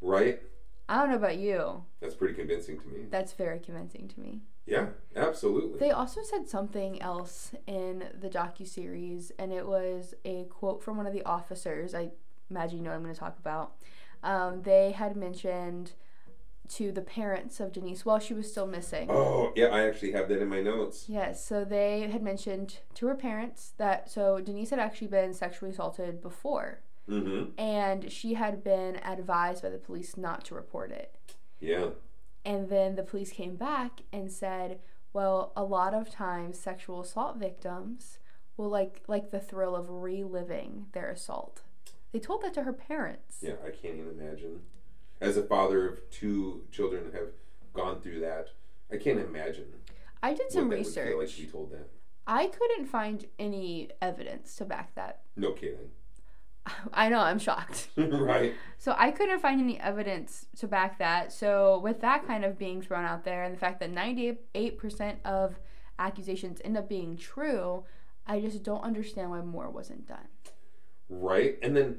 right. 0.00 0.40
i 0.88 0.98
don't 0.98 1.10
know 1.10 1.16
about 1.16 1.36
you 1.38 1.82
That's 2.00 2.14
pretty 2.14 2.34
convincing 2.34 2.78
to 2.80 2.86
me. 2.88 3.06
that's 3.10 3.32
very 3.32 3.58
convincing 3.60 4.08
to 4.08 4.20
me 4.20 4.40
Yeah, 4.66 4.86
absolutely. 5.14 5.78
They 5.78 5.90
also 5.92 6.20
said 6.22 6.48
something 6.48 7.00
else 7.00 7.52
in 7.68 8.08
the 8.20 8.28
docu 8.28 8.66
series, 8.66 9.30
and 9.38 9.52
it 9.52 9.64
was 9.66 10.14
a 10.24 10.44
quote 10.58 10.82
from 10.82 10.96
one 10.96 11.06
of 11.06 11.12
the 11.12 11.22
officers. 11.24 11.94
I 11.94 12.10
imagine 12.50 12.78
you 12.78 12.84
know 12.84 12.90
what 12.90 12.96
I'm 12.96 13.02
going 13.04 13.14
to 13.14 13.20
talk 13.20 13.38
about. 13.38 13.74
Um, 14.24 14.62
they 14.62 14.90
had 14.90 15.16
mentioned 15.16 15.92
to 16.70 16.92
the 16.92 17.00
parents 17.02 17.60
of 17.60 17.72
Denise 17.72 18.04
while 18.04 18.18
she 18.18 18.34
was 18.34 18.50
still 18.50 18.66
missing. 18.66 19.08
Oh, 19.10 19.52
yeah, 19.56 19.66
I 19.66 19.86
actually 19.86 20.12
have 20.12 20.28
that 20.28 20.40
in 20.40 20.48
my 20.48 20.60
notes. 20.62 21.06
Yes, 21.08 21.44
so 21.44 21.64
they 21.64 22.08
had 22.08 22.22
mentioned 22.22 22.78
to 22.94 23.06
her 23.06 23.14
parents 23.14 23.72
that 23.78 24.10
so 24.10 24.40
Denise 24.40 24.70
had 24.70 24.78
actually 24.78 25.08
been 25.08 25.32
sexually 25.34 25.70
assaulted 25.72 26.20
before, 26.20 26.80
Mm-hmm. 27.08 27.50
and 27.56 28.10
she 28.10 28.34
had 28.34 28.64
been 28.64 28.96
advised 28.96 29.62
by 29.62 29.70
the 29.70 29.78
police 29.78 30.16
not 30.16 30.44
to 30.46 30.56
report 30.56 30.90
it. 30.90 31.14
Yeah. 31.60 31.90
And 32.44 32.68
then 32.68 32.96
the 32.96 33.04
police 33.04 33.30
came 33.30 33.54
back 33.54 34.00
and 34.12 34.30
said, 34.32 34.80
well, 35.12 35.52
a 35.56 35.62
lot 35.62 35.94
of 35.94 36.10
times 36.10 36.58
sexual 36.58 37.00
assault 37.02 37.36
victims 37.36 38.18
will 38.56 38.68
like 38.68 39.02
like 39.06 39.30
the 39.30 39.38
thrill 39.38 39.76
of 39.76 39.88
reliving 39.88 40.86
their 40.92 41.10
assault. 41.10 41.62
They 42.12 42.18
told 42.18 42.42
that 42.42 42.54
to 42.54 42.62
her 42.64 42.72
parents. 42.72 43.36
Yeah, 43.40 43.54
I 43.64 43.70
can't 43.70 43.94
even 43.96 44.18
imagine. 44.20 44.62
As 45.20 45.36
a 45.36 45.42
father 45.42 45.88
of 45.88 46.10
two 46.10 46.62
children 46.70 47.12
have 47.12 47.28
gone 47.72 48.00
through 48.00 48.20
that, 48.20 48.48
I 48.92 48.96
can't 48.96 49.18
imagine. 49.20 49.66
I 50.22 50.34
did 50.34 50.50
some 50.50 50.68
what 50.68 50.78
that 50.78 50.84
would 50.84 50.94
feel 50.94 51.18
like 51.18 51.28
research. 51.28 51.52
told 51.52 51.72
that. 51.72 51.88
I 52.26 52.46
couldn't 52.46 52.86
find 52.86 53.24
any 53.38 53.90
evidence 54.02 54.56
to 54.56 54.64
back 54.64 54.94
that. 54.94 55.20
No 55.36 55.52
kidding. 55.52 55.90
I 56.92 57.08
know, 57.08 57.20
I'm 57.20 57.38
shocked. 57.38 57.88
right. 57.96 58.54
So 58.78 58.94
I 58.98 59.10
couldn't 59.10 59.40
find 59.40 59.60
any 59.60 59.80
evidence 59.80 60.46
to 60.58 60.66
back 60.66 60.98
that. 60.98 61.32
So 61.32 61.78
with 61.78 62.00
that 62.00 62.26
kind 62.26 62.44
of 62.44 62.58
being 62.58 62.82
thrown 62.82 63.04
out 63.04 63.24
there 63.24 63.44
and 63.44 63.54
the 63.54 63.58
fact 63.58 63.80
that 63.80 63.94
98% 63.94 65.16
of 65.24 65.58
accusations 65.98 66.60
end 66.64 66.76
up 66.76 66.88
being 66.88 67.16
true, 67.16 67.84
I 68.26 68.40
just 68.40 68.62
don't 68.62 68.82
understand 68.82 69.30
why 69.30 69.40
more 69.42 69.70
wasn't 69.70 70.06
done. 70.06 70.28
Right. 71.08 71.58
And 71.62 71.76
then, 71.76 71.98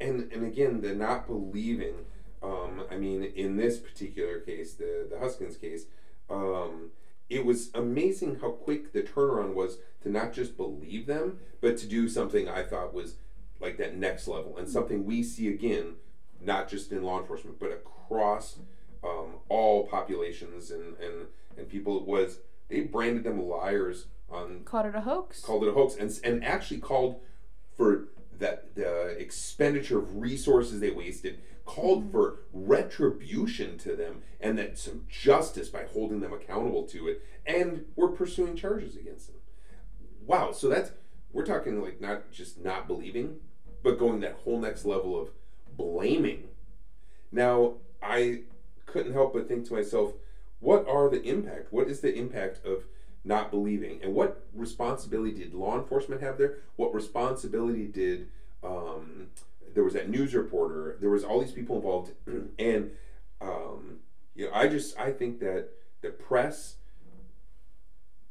and 0.00 0.32
and 0.32 0.44
again, 0.44 0.80
the 0.80 0.94
not 0.94 1.26
believing. 1.26 1.94
Um, 2.42 2.84
I 2.90 2.96
mean, 2.96 3.22
in 3.22 3.56
this 3.56 3.78
particular 3.78 4.38
case, 4.40 4.74
the 4.74 5.06
the 5.10 5.18
Huskins 5.18 5.56
case, 5.56 5.84
um, 6.30 6.90
it 7.28 7.44
was 7.44 7.70
amazing 7.74 8.38
how 8.40 8.50
quick 8.52 8.92
the 8.92 9.02
turnaround 9.02 9.54
was 9.54 9.78
to 10.02 10.08
not 10.10 10.32
just 10.32 10.56
believe 10.56 11.06
them, 11.06 11.38
but 11.60 11.76
to 11.78 11.86
do 11.86 12.08
something 12.08 12.48
I 12.48 12.62
thought 12.62 12.94
was 12.94 13.16
like 13.60 13.76
that 13.76 13.94
next 13.96 14.26
level 14.26 14.56
and 14.56 14.68
something 14.68 15.04
we 15.04 15.22
see 15.22 15.48
again, 15.48 15.96
not 16.40 16.68
just 16.68 16.92
in 16.92 17.02
law 17.02 17.20
enforcement, 17.20 17.58
but 17.60 17.70
across 17.70 18.56
um, 19.04 19.34
all 19.50 19.86
populations 19.86 20.70
and, 20.70 20.96
and 20.98 21.26
and 21.58 21.68
people. 21.68 21.98
It 21.98 22.06
was 22.06 22.38
they 22.68 22.80
branded 22.80 23.24
them 23.24 23.46
liars 23.46 24.06
on 24.30 24.60
Called 24.64 24.86
it 24.86 24.94
a 24.94 25.00
hoax. 25.02 25.40
called 25.40 25.64
it 25.64 25.68
a 25.68 25.72
hoax 25.72 25.94
and, 25.96 26.18
and 26.24 26.44
actually 26.44 26.78
called 26.78 27.20
for 27.76 28.08
that 28.38 28.74
the 28.76 29.08
expenditure 29.18 29.98
of 29.98 30.16
resources 30.16 30.80
they 30.80 30.90
wasted 30.90 31.40
called 31.70 32.10
for 32.10 32.40
retribution 32.52 33.78
to 33.78 33.94
them 33.94 34.22
and 34.40 34.58
that 34.58 34.78
some 34.78 35.04
justice 35.08 35.68
by 35.68 35.84
holding 35.92 36.20
them 36.20 36.32
accountable 36.32 36.84
to 36.84 37.08
it 37.08 37.22
and 37.46 37.84
we're 37.96 38.08
pursuing 38.08 38.56
charges 38.56 38.96
against 38.96 39.28
them 39.28 39.36
wow 40.26 40.50
so 40.52 40.68
that's 40.68 40.92
we're 41.32 41.44
talking 41.44 41.80
like 41.80 42.00
not 42.00 42.30
just 42.32 42.62
not 42.62 42.86
believing 42.86 43.36
but 43.82 43.98
going 43.98 44.20
that 44.20 44.38
whole 44.44 44.58
next 44.58 44.84
level 44.84 45.20
of 45.20 45.30
blaming 45.76 46.48
now 47.30 47.74
i 48.02 48.40
couldn't 48.86 49.12
help 49.12 49.32
but 49.32 49.46
think 49.46 49.66
to 49.66 49.74
myself 49.74 50.12
what 50.60 50.86
are 50.86 51.08
the 51.08 51.22
impact? 51.22 51.72
What 51.72 51.88
is 51.88 52.00
the 52.00 52.14
impact 52.14 52.64
of 52.64 52.84
not 53.24 53.50
believing? 53.50 54.00
And 54.02 54.14
what 54.14 54.44
responsibility 54.54 55.32
did 55.32 55.54
law 55.54 55.78
enforcement 55.78 56.22
have 56.22 56.38
there? 56.38 56.58
What 56.76 56.94
responsibility 56.94 57.86
did 57.86 58.28
um, 58.62 59.28
there 59.74 59.84
was 59.84 59.94
that 59.94 60.08
news 60.08 60.34
reporter? 60.34 60.96
There 61.00 61.10
was 61.10 61.24
all 61.24 61.40
these 61.40 61.52
people 61.52 61.76
involved, 61.76 62.12
and 62.58 62.90
um, 63.40 63.98
you 64.34 64.46
know, 64.46 64.52
I 64.54 64.68
just 64.68 64.98
I 64.98 65.12
think 65.12 65.40
that 65.40 65.68
the 66.00 66.10
press, 66.10 66.76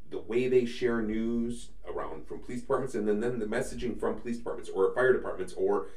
the 0.10 0.20
way 0.20 0.48
they 0.48 0.66
share 0.66 1.02
news 1.02 1.70
around 1.88 2.28
from 2.28 2.40
police 2.40 2.62
departments, 2.62 2.96
and 2.96 3.08
then 3.08 3.20
then 3.20 3.40
the 3.40 3.46
messaging 3.46 4.00
from 4.00 4.20
police 4.20 4.38
departments 4.38 4.70
or 4.70 4.94
fire 4.94 5.14
departments 5.14 5.54
or 5.54 5.88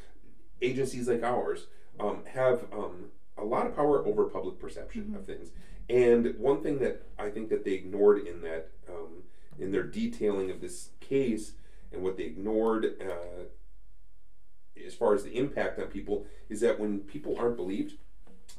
agencies 0.61 1.09
like 1.09 1.23
ours 1.23 1.67
um, 1.99 2.23
have 2.33 2.67
um, 2.73 3.07
a 3.37 3.45
lot 3.45 3.67
of 3.67 3.75
power 3.75 4.07
over 4.07 4.25
public 4.25 4.59
perception 4.59 5.05
mm-hmm. 5.05 5.17
of 5.17 5.27
things. 5.27 5.51
And 5.89 6.35
one 6.39 6.63
thing 6.63 6.79
that 6.79 7.07
I 7.19 7.29
think 7.29 7.49
that 7.51 7.65
they 7.65 7.73
ignored 7.73 8.27
in 8.27 8.41
that 8.43 8.69
um, 8.89 9.25
in 9.59 9.73
their 9.73 9.83
detailing 9.83 10.51
of 10.51 10.61
this 10.61 10.91
case 11.01 11.53
and 11.93 12.03
what 12.03 12.17
they 12.17 12.25
ignored 12.25 12.97
uh, 13.01 13.45
as 14.87 14.95
far 14.95 15.15
as 15.15 15.23
the 15.25 15.37
impact 15.37 15.79
on 15.79 15.87
people 15.87 16.27
is 16.49 16.61
that 16.61 16.79
when 16.79 17.01
people 17.01 17.37
aren't 17.39 17.57
believed, 17.57 17.95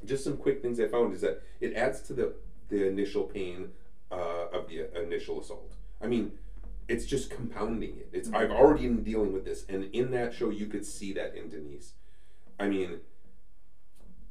just 0.05 0.23
some 0.23 0.37
quick 0.37 0.61
things 0.61 0.79
I 0.79 0.87
found 0.87 1.13
is 1.13 1.21
that 1.21 1.41
it 1.59 1.75
adds 1.75 2.01
to 2.03 2.13
the 2.13 2.33
the 2.69 2.87
initial 2.87 3.23
pain 3.23 3.69
uh, 4.11 4.47
of 4.51 4.67
the 4.67 4.89
initial 5.01 5.41
assault. 5.41 5.73
I 6.01 6.07
mean, 6.07 6.33
it's 6.87 7.05
just 7.05 7.29
compounding 7.29 7.97
it. 7.97 8.09
It's 8.11 8.31
I've 8.31 8.51
already 8.51 8.83
been 8.83 9.03
dealing 9.03 9.33
with 9.33 9.45
this, 9.45 9.65
and 9.69 9.85
in 9.93 10.11
that 10.11 10.33
show 10.33 10.49
you 10.49 10.67
could 10.67 10.85
see 10.85 11.13
that 11.13 11.35
in 11.35 11.49
Denise. 11.49 11.93
I 12.59 12.67
mean, 12.67 12.99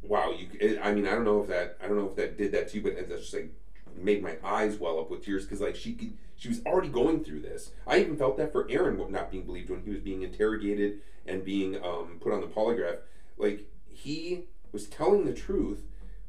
wow, 0.03 0.33
you. 0.33 0.49
It, 0.61 0.81
I 0.83 0.93
mean, 0.93 1.07
I 1.07 1.11
don't 1.11 1.25
know 1.25 1.43
if 1.43 1.49
that 1.49 1.79
I 1.83 1.89
don't 1.89 1.97
know 1.97 2.09
if 2.09 2.17
that 2.17 2.37
did 2.37 2.53
that 2.53 2.69
to 2.69 2.77
you, 2.79 2.83
but 2.83 2.97
that's 3.09 3.23
just 3.23 3.35
like 3.35 3.53
made 3.97 4.23
my 4.23 4.37
eyes 4.45 4.79
well 4.79 4.99
up 4.99 5.11
with 5.11 5.25
tears 5.25 5.45
because 5.45 5.61
like 5.61 5.77
she 5.77 5.95
could, 5.95 6.15
she 6.37 6.49
was 6.49 6.61
already 6.67 6.89
going 6.89 7.25
through 7.25 7.41
this. 7.41 7.73
I 7.87 8.01
even 8.01 8.17
felt 8.17 8.37
that 8.39 8.53
for 8.53 8.67
Aaron 8.71 8.99
not 9.11 9.31
being 9.31 9.45
believed 9.45 9.71
when 9.71 9.83
he 9.83 9.91
was 9.91 10.01
being 10.01 10.23
interrogated 10.23 11.01
and 11.27 11.45
being 11.45 11.77
um, 11.83 12.19
put 12.21 12.33
on 12.33 12.41
the 12.41 12.47
polygraph. 12.47 12.99
Like 13.37 13.69
he 13.89 14.47
was 14.73 14.87
telling 14.87 15.25
the 15.25 15.35
truth, 15.35 15.83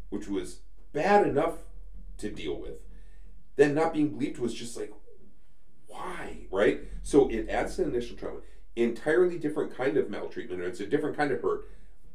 which 0.09 0.27
was 0.27 0.59
bad 0.91 1.25
enough 1.25 1.59
to 2.19 2.29
deal 2.29 2.59
with. 2.59 2.75
Then 3.55 3.75
not 3.75 3.93
being 3.93 4.09
believed 4.09 4.39
was 4.39 4.53
just 4.53 4.77
like, 4.77 4.93
why, 5.87 6.47
right? 6.51 6.81
So 7.01 7.29
it 7.29 7.49
adds 7.49 7.75
to 7.75 7.83
initial 7.83 8.17
trauma. 8.17 8.39
Entirely 8.75 9.37
different 9.37 9.75
kind 9.75 9.97
of 9.97 10.09
maltreatment, 10.09 10.61
or 10.61 10.65
it's 10.65 10.79
a 10.79 10.87
different 10.87 11.15
kind 11.15 11.31
of 11.31 11.41
hurt. 11.41 11.65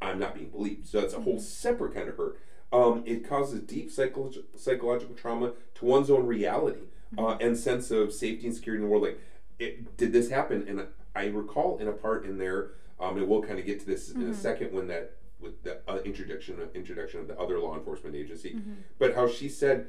I'm 0.01 0.19
not 0.19 0.35
being 0.35 0.51
believed. 0.51 0.89
So 0.89 1.01
that's 1.01 1.15
a 1.15 1.21
whole 1.21 1.39
separate 1.41 1.95
kind 1.95 2.09
of 2.09 2.17
hurt. 2.17 2.41
Um, 2.73 3.03
it 3.07 3.27
causes 3.27 3.63
deep 3.63 3.91
psycho- 3.91 4.31
psychological 4.57 5.15
trauma 5.15 5.53
to 5.77 5.85
one's 5.85 6.11
own 6.11 6.27
reality 6.27 6.81
uh, 7.17 7.23
mm-hmm. 7.23 7.43
and 7.43 7.57
sense 7.57 7.91
of 7.91 8.13
safety 8.13 8.47
and 8.47 8.55
security 8.55 8.83
in 8.83 8.89
the 8.89 8.91
world. 8.91 9.05
Like, 9.05 9.21
it, 9.59 9.97
did 9.97 10.13
this 10.13 10.29
happen? 10.29 10.67
And 10.69 10.87
I 11.15 11.27
recall 11.27 11.79
in 11.79 11.89
a 11.89 11.93
part 11.93 12.25
in 12.27 12.39
there, 12.39 12.73
um, 13.01 13.17
and 13.17 13.27
we'll 13.29 13.43
kind 13.43 13.59
of 13.59 13.65
get 13.65 13.81
to 13.81 13.87
this 13.87 14.11
mm-hmm. 14.11 14.21
in 14.21 14.27
a 14.29 14.31
mm-hmm. 14.31 14.41
second 14.41 14.73
when 14.73 14.89
that 14.89 15.13
with 15.41 15.63
the 15.63 15.79
uh, 15.89 15.99
introduction 16.05 16.57
introduction 16.75 17.21
of 17.21 17.29
the 17.29 17.39
other 17.39 17.61
law 17.61 17.75
enforcement 17.77 18.17
agency, 18.17 18.55
mm-hmm. 18.55 18.73
but 18.99 19.15
how 19.15 19.29
she 19.29 19.49
said 19.49 19.87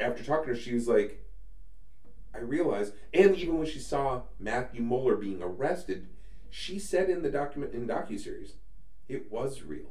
after 0.00 0.24
talking 0.24 0.46
to 0.46 0.50
her, 0.50 0.56
she 0.56 0.74
was 0.74 0.88
like, 0.88 1.24
I 2.34 2.38
realized, 2.38 2.94
and 3.12 3.36
even 3.36 3.58
when 3.58 3.66
she 3.66 3.78
saw 3.78 4.22
Matthew 4.38 4.82
Muller 4.82 5.16
being 5.16 5.42
arrested, 5.42 6.08
she 6.48 6.78
said 6.78 7.10
in 7.10 7.22
the 7.22 7.30
document 7.30 7.74
in 7.74 7.86
docu 7.86 8.18
series, 8.18 8.54
it 9.08 9.30
was 9.30 9.62
real. 9.62 9.90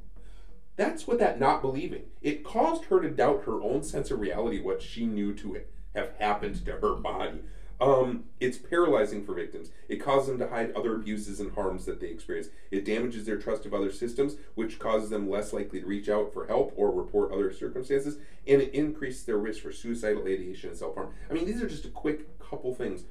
That's 0.79 1.05
what 1.05 1.19
that 1.19 1.41
not 1.41 1.61
believing. 1.61 2.03
It 2.21 2.45
caused 2.45 2.85
her 2.85 3.01
to 3.01 3.09
doubt 3.09 3.43
her 3.43 3.61
own 3.61 3.83
sense 3.83 4.11
of 4.11 4.21
reality, 4.21 4.61
what 4.61 4.81
she 4.81 5.05
knew 5.05 5.33
to 5.33 5.59
have 5.93 6.11
happened 6.17 6.65
to 6.65 6.71
her 6.71 6.95
body. 6.95 7.41
Um, 7.81 8.23
it's 8.39 8.57
paralyzing 8.57 9.25
for 9.25 9.33
victims. 9.33 9.71
It 9.89 9.97
causes 9.97 10.29
them 10.29 10.39
to 10.39 10.47
hide 10.47 10.71
other 10.77 10.95
abuses 10.95 11.41
and 11.41 11.53
harms 11.53 11.83
that 11.83 11.99
they 11.99 12.07
experience. 12.07 12.47
It 12.71 12.85
damages 12.85 13.25
their 13.25 13.37
trust 13.37 13.65
of 13.65 13.73
other 13.73 13.91
systems, 13.91 14.37
which 14.55 14.79
causes 14.79 15.09
them 15.09 15.29
less 15.29 15.51
likely 15.51 15.81
to 15.81 15.85
reach 15.85 16.07
out 16.07 16.31
for 16.31 16.47
help 16.47 16.71
or 16.77 16.91
report 16.91 17.33
other 17.33 17.51
circumstances, 17.51 18.17
and 18.47 18.61
it 18.61 18.73
increases 18.73 19.25
their 19.25 19.37
risk 19.37 19.61
for 19.61 19.73
suicidal 19.73 20.23
ideation 20.27 20.69
and 20.69 20.79
self 20.79 20.95
harm. 20.95 21.13
I 21.29 21.33
mean, 21.33 21.45
these 21.45 21.61
are 21.61 21.67
just 21.67 21.83
a 21.83 21.89
quick 21.89 22.39
couple 22.39 22.73
things. 22.73 23.03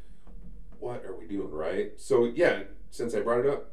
What 0.81 1.05
are 1.05 1.15
we 1.15 1.27
doing, 1.27 1.51
right? 1.51 1.93
So, 1.99 2.25
yeah, 2.25 2.63
since 2.91 3.15
I 3.15 3.21
brought 3.21 3.41
it 3.41 3.47
up, 3.47 3.73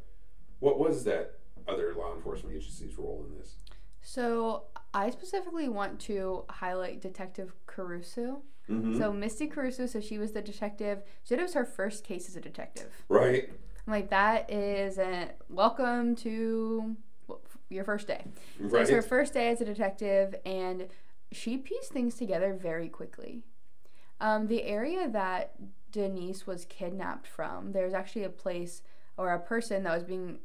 what 0.59 0.77
was 0.77 1.05
that 1.05 1.39
other 1.65 1.93
law 1.95 2.13
enforcement 2.13 2.57
agency's 2.57 2.97
role 2.97 3.25
in 3.25 3.37
this? 3.37 3.55
So, 4.07 4.65
I 4.93 5.09
specifically 5.09 5.67
want 5.67 5.99
to 6.01 6.45
highlight 6.49 7.01
Detective 7.01 7.53
Carausu. 7.67 8.37
Mm-hmm. 8.69 8.97
So 8.97 9.11
Misty 9.11 9.47
Carausu, 9.49 9.89
so 9.89 9.99
she 9.99 10.17
was 10.17 10.31
the 10.31 10.41
detective. 10.41 11.03
She 11.23 11.29
said 11.29 11.39
it 11.39 11.43
was 11.43 11.53
her 11.53 11.65
first 11.65 12.03
case 12.03 12.29
as 12.29 12.35
a 12.35 12.41
detective. 12.41 13.03
Right. 13.09 13.49
I'm 13.85 13.93
like 13.93 14.09
that 14.09 14.51
is 14.51 14.97
a 14.97 15.31
welcome 15.49 16.15
to 16.17 16.95
your 17.69 17.83
first 17.83 18.07
day. 18.07 18.23
So 18.57 18.65
right. 18.67 18.81
it's 18.81 18.89
her 18.89 19.01
first 19.01 19.33
day 19.33 19.49
as 19.49 19.59
a 19.59 19.65
detective, 19.65 20.35
and 20.45 20.87
she 21.31 21.57
pieced 21.57 21.91
things 21.91 22.15
together 22.15 22.57
very 22.59 22.87
quickly. 22.87 23.43
Um, 24.21 24.47
the 24.47 24.63
area 24.63 25.09
that 25.09 25.55
Denise 25.91 26.47
was 26.47 26.65
kidnapped 26.65 27.27
from, 27.27 27.73
there's 27.73 27.93
actually 27.93 28.23
a 28.23 28.29
place 28.29 28.81
or 29.17 29.33
a 29.33 29.39
person 29.39 29.83
that 29.83 29.93
was 29.93 30.03
being 30.03 30.39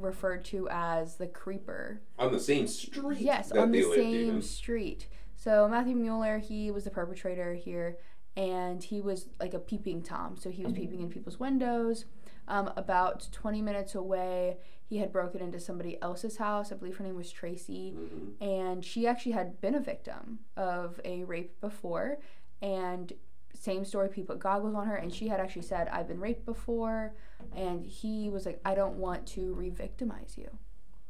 referred 0.00 0.44
to 0.46 0.68
as 0.70 1.16
the 1.16 1.26
creeper. 1.26 2.00
On 2.18 2.32
the 2.32 2.40
same 2.40 2.66
street. 2.66 3.20
Yes, 3.20 3.52
on 3.52 3.72
the 3.72 3.82
same 3.82 4.42
street. 4.42 5.08
So 5.36 5.68
Matthew 5.68 5.96
Muller, 5.96 6.38
he 6.38 6.70
was 6.70 6.84
the 6.84 6.90
perpetrator 6.90 7.54
here, 7.54 7.96
and 8.36 8.82
he 8.82 9.00
was 9.00 9.28
like 9.40 9.54
a 9.54 9.58
peeping 9.58 10.02
tom. 10.02 10.36
So 10.36 10.50
he 10.50 10.64
was 10.64 10.74
peeping 10.74 11.00
in 11.00 11.08
people's 11.08 11.40
windows. 11.40 12.04
Um, 12.48 12.72
about 12.76 13.28
20 13.32 13.62
minutes 13.62 13.94
away, 13.94 14.56
he 14.84 14.98
had 14.98 15.12
broken 15.12 15.40
into 15.40 15.60
somebody 15.60 16.00
else's 16.02 16.36
house. 16.38 16.72
I 16.72 16.74
believe 16.74 16.96
her 16.96 17.04
name 17.04 17.16
was 17.16 17.30
Tracy, 17.30 17.94
mm-hmm. 17.96 18.42
and 18.42 18.84
she 18.84 19.06
actually 19.06 19.32
had 19.32 19.60
been 19.60 19.74
a 19.74 19.80
victim 19.80 20.40
of 20.56 21.00
a 21.04 21.24
rape 21.24 21.60
before. 21.60 22.18
And 22.60 23.12
same 23.60 23.84
story, 23.84 24.08
people 24.08 24.34
put 24.34 24.42
goggles 24.42 24.74
on 24.74 24.86
her, 24.86 24.96
and 24.96 25.12
she 25.12 25.28
had 25.28 25.38
actually 25.38 25.62
said, 25.62 25.86
"I've 25.88 26.08
been 26.08 26.18
raped 26.18 26.46
before," 26.46 27.14
and 27.54 27.84
he 27.84 28.30
was 28.30 28.46
like, 28.46 28.58
"I 28.64 28.74
don't 28.74 28.96
want 28.96 29.26
to 29.28 29.52
re-victimize 29.52 30.38
you." 30.38 30.48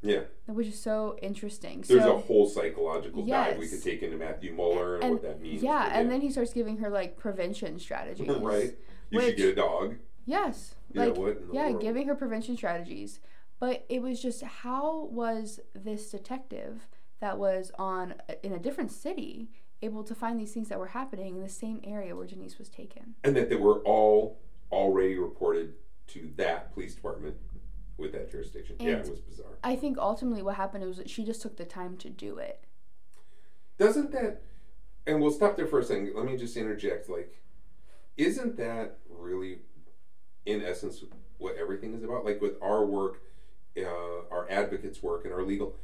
Yeah. 0.02 0.22
Which 0.46 0.66
is 0.66 0.80
so 0.80 1.16
interesting. 1.22 1.84
There's 1.86 2.02
so, 2.02 2.16
a 2.16 2.18
whole 2.18 2.48
psychological 2.48 3.24
yes. 3.24 3.50
dive 3.50 3.58
we 3.58 3.68
could 3.68 3.82
take 3.82 4.02
into 4.02 4.16
Matthew 4.16 4.52
Muller 4.52 4.96
and, 4.96 5.04
and 5.04 5.12
what 5.12 5.22
that 5.22 5.40
means. 5.40 5.62
Yeah, 5.62 5.90
and 5.92 6.10
then 6.10 6.20
he 6.20 6.30
starts 6.30 6.52
giving 6.52 6.78
her 6.78 6.90
like 6.90 7.16
prevention 7.16 7.78
strategies. 7.78 8.28
right. 8.40 8.76
You 9.10 9.18
which, 9.18 9.26
should 9.26 9.36
get 9.36 9.48
a 9.50 9.54
dog. 9.54 9.96
Yes. 10.26 10.74
Yeah, 10.92 11.04
like, 11.04 11.16
yeah, 11.52 11.68
world? 11.68 11.80
giving 11.80 12.08
her 12.08 12.16
prevention 12.16 12.56
strategies. 12.56 13.20
But 13.60 13.84
it 13.88 14.02
was 14.02 14.20
just 14.20 14.42
how 14.42 15.08
was 15.12 15.60
this 15.74 16.10
detective 16.10 16.88
that 17.20 17.38
was 17.38 17.70
on 17.78 18.14
in 18.42 18.52
a 18.52 18.58
different 18.58 18.90
city 18.90 19.50
able 19.82 20.04
to 20.04 20.14
find 20.14 20.38
these 20.38 20.52
things 20.52 20.68
that 20.68 20.78
were 20.78 20.88
happening 20.88 21.36
in 21.36 21.42
the 21.42 21.48
same 21.48 21.80
area 21.84 22.14
where 22.14 22.26
Denise 22.26 22.58
was 22.58 22.68
taken? 22.68 23.14
And 23.24 23.36
that 23.36 23.48
they 23.48 23.56
were 23.56 23.80
all 23.80 24.40
already 24.70 25.18
reported 25.18 25.74
to 26.08 26.30
that 26.36 26.72
police 26.74 26.94
department 26.94 27.36
with 27.96 28.12
that 28.12 28.30
jurisdiction. 28.30 28.76
And 28.80 28.88
yeah, 28.88 28.96
it 28.96 29.08
was 29.08 29.20
bizarre. 29.20 29.58
I 29.62 29.76
think 29.76 29.98
ultimately 29.98 30.42
what 30.42 30.56
happened 30.56 30.84
was 30.84 30.96
that 30.96 31.10
she 31.10 31.24
just 31.24 31.42
took 31.42 31.56
the 31.56 31.64
time 31.64 31.96
to 31.98 32.10
do 32.10 32.38
it. 32.38 32.64
Doesn't 33.78 34.12
that? 34.12 34.42
And 35.06 35.20
we'll 35.20 35.30
stop 35.30 35.56
there 35.56 35.66
for 35.66 35.80
a 35.80 35.84
second. 35.84 36.12
Let 36.14 36.26
me 36.26 36.36
just 36.36 36.56
interject. 36.56 37.08
Like, 37.08 37.40
isn't 38.16 38.56
that 38.58 38.98
really, 39.08 39.60
in 40.44 40.62
essence, 40.62 41.02
what 41.38 41.56
everything 41.56 41.94
is 41.94 42.02
about? 42.02 42.24
Like 42.24 42.40
with 42.40 42.54
our 42.62 42.84
work, 42.84 43.22
uh, 43.78 44.28
our 44.30 44.46
advocates' 44.50 45.02
work, 45.02 45.24
and 45.24 45.32
our 45.32 45.42
legal. 45.42 45.76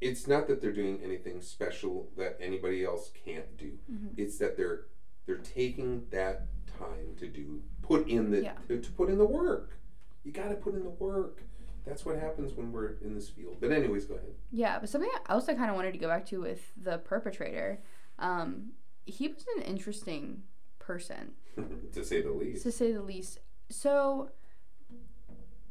It's 0.00 0.26
not 0.26 0.46
that 0.48 0.60
they're 0.60 0.72
doing 0.72 1.00
anything 1.02 1.40
special 1.40 2.08
that 2.16 2.36
anybody 2.40 2.84
else 2.84 3.10
can't 3.24 3.56
do. 3.56 3.78
Mm-hmm. 3.90 4.08
It's 4.16 4.38
that 4.38 4.56
they're 4.56 4.86
they're 5.26 5.36
taking 5.36 6.04
that 6.10 6.46
time 6.78 7.14
to 7.18 7.26
do 7.26 7.62
put 7.82 8.08
in 8.08 8.30
the 8.30 8.42
yeah. 8.42 8.52
to, 8.68 8.80
to 8.80 8.92
put 8.92 9.08
in 9.08 9.18
the 9.18 9.24
work. 9.24 9.78
You 10.24 10.32
got 10.32 10.48
to 10.48 10.54
put 10.54 10.74
in 10.74 10.84
the 10.84 10.90
work 10.90 11.42
that's 11.84 12.04
what 12.04 12.18
happens 12.18 12.54
when 12.54 12.72
we're 12.72 12.94
in 13.02 13.14
this 13.14 13.28
field. 13.28 13.58
But 13.60 13.70
anyways, 13.70 14.06
go 14.06 14.14
ahead. 14.14 14.32
Yeah, 14.50 14.78
but 14.78 14.88
something 14.88 15.10
else 15.28 15.48
I 15.48 15.54
kind 15.54 15.70
of 15.70 15.76
wanted 15.76 15.92
to 15.92 15.98
go 15.98 16.08
back 16.08 16.24
to 16.26 16.40
with 16.40 16.72
the 16.76 16.98
perpetrator. 16.98 17.80
Um, 18.18 18.72
he 19.04 19.28
was 19.28 19.44
an 19.56 19.62
interesting 19.62 20.42
person, 20.78 21.32
to 21.92 22.04
say 22.04 22.22
the 22.22 22.32
least. 22.32 22.62
To 22.62 22.72
say 22.72 22.92
the 22.92 23.02
least. 23.02 23.38
So, 23.70 24.30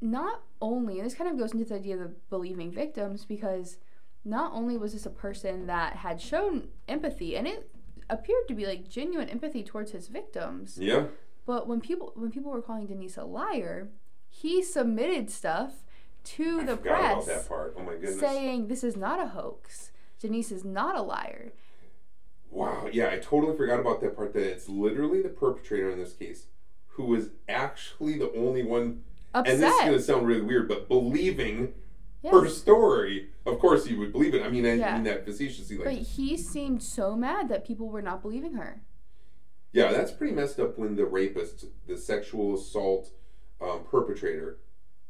not 0.01 0.43
only, 0.61 0.99
and 0.99 1.05
this 1.05 1.15
kind 1.15 1.31
of 1.31 1.37
goes 1.37 1.51
into 1.51 1.65
the 1.65 1.75
idea 1.75 1.97
of 1.97 2.29
believing 2.29 2.71
victims, 2.71 3.25
because 3.25 3.77
not 4.25 4.53
only 4.53 4.77
was 4.77 4.93
this 4.93 5.05
a 5.05 5.09
person 5.09 5.67
that 5.67 5.97
had 5.97 6.21
shown 6.21 6.67
empathy, 6.87 7.35
and 7.35 7.47
it 7.47 7.69
appeared 8.09 8.47
to 8.47 8.53
be 8.53 8.65
like 8.65 8.87
genuine 8.87 9.29
empathy 9.29 9.63
towards 9.63 9.91
his 9.91 10.07
victims. 10.07 10.77
Yeah. 10.79 11.05
But 11.45 11.67
when 11.67 11.81
people 11.81 12.13
when 12.15 12.31
people 12.31 12.51
were 12.51 12.61
calling 12.61 12.87
Denise 12.87 13.17
a 13.17 13.25
liar, 13.25 13.89
he 14.29 14.63
submitted 14.63 15.29
stuff 15.29 15.83
to 16.23 16.61
I 16.61 16.65
the 16.65 16.77
press 16.77 17.49
oh, 17.51 18.17
saying 18.17 18.67
this 18.67 18.83
is 18.83 18.95
not 18.95 19.19
a 19.19 19.27
hoax. 19.29 19.91
Denise 20.19 20.51
is 20.51 20.63
not 20.63 20.95
a 20.95 21.01
liar. 21.01 21.51
Wow, 22.49 22.87
yeah, 22.91 23.09
I 23.09 23.17
totally 23.17 23.57
forgot 23.57 23.79
about 23.79 23.99
that 24.01 24.15
part. 24.15 24.33
That 24.33 24.43
it's 24.43 24.69
literally 24.69 25.21
the 25.21 25.29
perpetrator 25.29 25.89
in 25.89 25.99
this 25.99 26.13
case 26.13 26.45
who 26.89 27.05
was 27.05 27.29
actually 27.49 28.17
the 28.17 28.31
only 28.33 28.63
one. 28.63 29.03
Upset. 29.33 29.55
And 29.55 29.63
this 29.63 29.73
is 29.73 29.81
going 29.81 29.93
to 29.93 30.01
sound 30.01 30.27
really 30.27 30.41
weird, 30.41 30.67
but 30.67 30.87
believing 30.87 31.73
yeah. 32.23 32.31
her 32.31 32.47
story. 32.47 33.29
Of 33.45 33.59
course, 33.59 33.87
you 33.87 33.99
would 33.99 34.11
believe 34.11 34.33
it. 34.33 34.43
I 34.43 34.49
mean, 34.49 34.65
I 34.65 34.73
Yeah. 34.73 34.95
mean 34.95 35.03
that 35.03 35.25
facetiously. 35.25 35.77
Like, 35.77 35.85
But 35.85 35.93
he 35.95 36.37
seemed 36.37 36.81
so 36.81 37.15
mad 37.15 37.49
that 37.49 37.65
people 37.65 37.89
were 37.89 38.01
not 38.01 38.21
believing 38.21 38.53
her. 38.53 38.81
Yeah, 39.73 39.91
that's 39.91 40.11
pretty 40.11 40.33
messed 40.33 40.59
up 40.59 40.77
when 40.77 40.95
the 40.95 41.05
rapist, 41.05 41.65
the 41.87 41.97
sexual 41.97 42.53
assault 42.55 43.11
um, 43.59 43.83
perpetrator, 43.89 44.57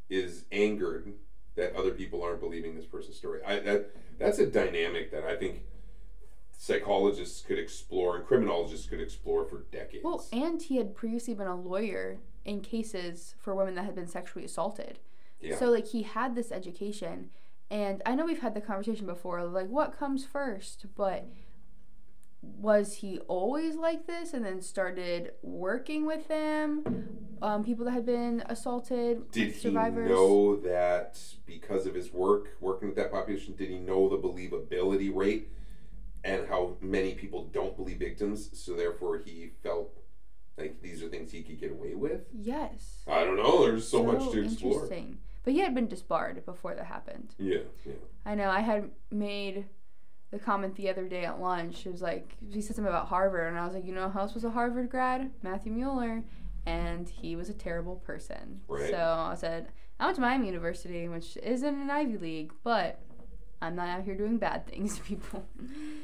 is 0.08 0.44
angered 0.52 1.12
that 1.54 1.74
other 1.76 1.90
people 1.92 2.22
aren't 2.22 2.40
believing 2.40 2.74
this 2.74 2.86
person's 2.86 3.16
story. 3.16 3.40
I, 3.44 3.60
that 3.60 3.90
that's 4.18 4.38
a 4.38 4.46
dynamic 4.46 5.10
that 5.12 5.24
I 5.24 5.36
think 5.36 5.62
psychologists 6.56 7.42
could 7.42 7.58
explore 7.58 8.16
and 8.16 8.26
criminologists 8.26 8.88
could 8.88 9.00
explore 9.00 9.44
for 9.44 9.64
decades. 9.70 10.04
Well, 10.04 10.24
and 10.32 10.60
he 10.62 10.76
had 10.76 10.94
previously 10.94 11.34
been 11.34 11.46
a 11.46 11.56
lawyer 11.60 12.18
in 12.44 12.60
cases 12.60 13.34
for 13.38 13.54
women 13.54 13.74
that 13.74 13.84
had 13.84 13.94
been 13.94 14.06
sexually 14.08 14.44
assaulted. 14.44 14.98
Yeah, 15.40 15.56
So 15.56 15.70
like 15.70 15.88
he 15.88 16.02
had 16.02 16.34
this 16.34 16.50
education 16.52 17.30
and 17.70 18.02
I 18.06 18.14
know 18.14 18.24
we've 18.24 18.40
had 18.40 18.54
the 18.54 18.60
conversation 18.60 19.06
before 19.06 19.42
like 19.44 19.68
what 19.68 19.96
comes 19.96 20.24
first, 20.24 20.86
but 20.96 21.26
was 22.42 22.96
he 22.96 23.18
always 23.20 23.74
like 23.74 24.06
this 24.06 24.34
and 24.34 24.44
then 24.44 24.60
started 24.60 25.32
working 25.42 26.04
with 26.04 26.28
them 26.28 26.84
um, 27.42 27.64
people 27.64 27.84
that 27.84 27.92
had 27.92 28.06
been 28.06 28.42
assaulted 28.46 29.30
did 29.30 29.52
he 29.52 29.60
survivors 29.60 30.10
know 30.10 30.56
that 30.56 31.18
because 31.46 31.86
of 31.86 31.94
his 31.94 32.12
work 32.12 32.56
working 32.60 32.88
with 32.88 32.96
that 32.96 33.10
population? 33.10 33.54
Did 33.56 33.70
he 33.70 33.78
know 33.78 34.08
the 34.08 34.16
believability 34.16 35.14
rate 35.14 35.48
and 36.22 36.46
how 36.48 36.76
many 36.80 37.14
people 37.14 37.44
don't 37.52 37.76
believe 37.76 37.98
victims? 37.98 38.50
So 38.52 38.74
therefore, 38.74 39.18
he 39.18 39.52
felt 39.62 39.90
like 40.56 40.80
these 40.82 41.02
are 41.02 41.08
things 41.08 41.32
he 41.32 41.42
could 41.42 41.60
get 41.60 41.70
away 41.70 41.94
with. 41.94 42.22
yes 42.32 43.02
I 43.06 43.24
don't 43.24 43.36
know. 43.36 43.64
There's 43.64 43.88
so, 43.88 44.02
much 44.02 44.30
to 44.32 44.44
explore. 44.44 44.74
interesting 44.74 45.18
but 45.44 45.52
he 45.52 45.60
had 45.60 45.74
been 45.74 45.88
disbarred 45.88 46.44
before 46.44 46.74
that 46.74 46.86
happened 46.86 47.34
Yeah, 47.38 47.58
yeah. 47.84 47.94
I 48.24 48.34
know 48.34 48.48
I 48.48 48.60
had 48.60 48.90
made 49.10 49.66
the 50.34 50.40
comment 50.40 50.74
the 50.74 50.90
other 50.90 51.06
day 51.06 51.24
at 51.24 51.40
lunch. 51.40 51.86
It 51.86 51.92
was 51.92 52.02
like 52.02 52.34
he 52.50 52.60
said 52.60 52.76
something 52.76 52.92
about 52.92 53.06
Harvard, 53.06 53.48
and 53.48 53.58
I 53.58 53.64
was 53.64 53.74
like, 53.74 53.86
you 53.86 53.94
know, 53.94 54.08
who 54.08 54.18
else 54.18 54.34
was 54.34 54.42
a 54.42 54.50
Harvard 54.50 54.90
grad? 54.90 55.30
Matthew 55.42 55.70
Muller, 55.70 56.24
and 56.66 57.08
he 57.08 57.36
was 57.36 57.48
a 57.48 57.54
terrible 57.54 57.96
person. 57.96 58.60
Right. 58.66 58.90
So 58.90 58.98
I 58.98 59.36
said, 59.36 59.68
I 60.00 60.06
went 60.06 60.16
to 60.16 60.22
Miami 60.22 60.46
University, 60.46 61.06
which 61.08 61.36
isn't 61.36 61.80
an 61.80 61.88
Ivy 61.88 62.18
League, 62.18 62.52
but 62.64 63.00
I'm 63.62 63.76
not 63.76 63.88
out 63.88 64.04
here 64.04 64.16
doing 64.16 64.38
bad 64.38 64.66
things 64.66 64.96
to 64.96 65.02
people. 65.04 65.46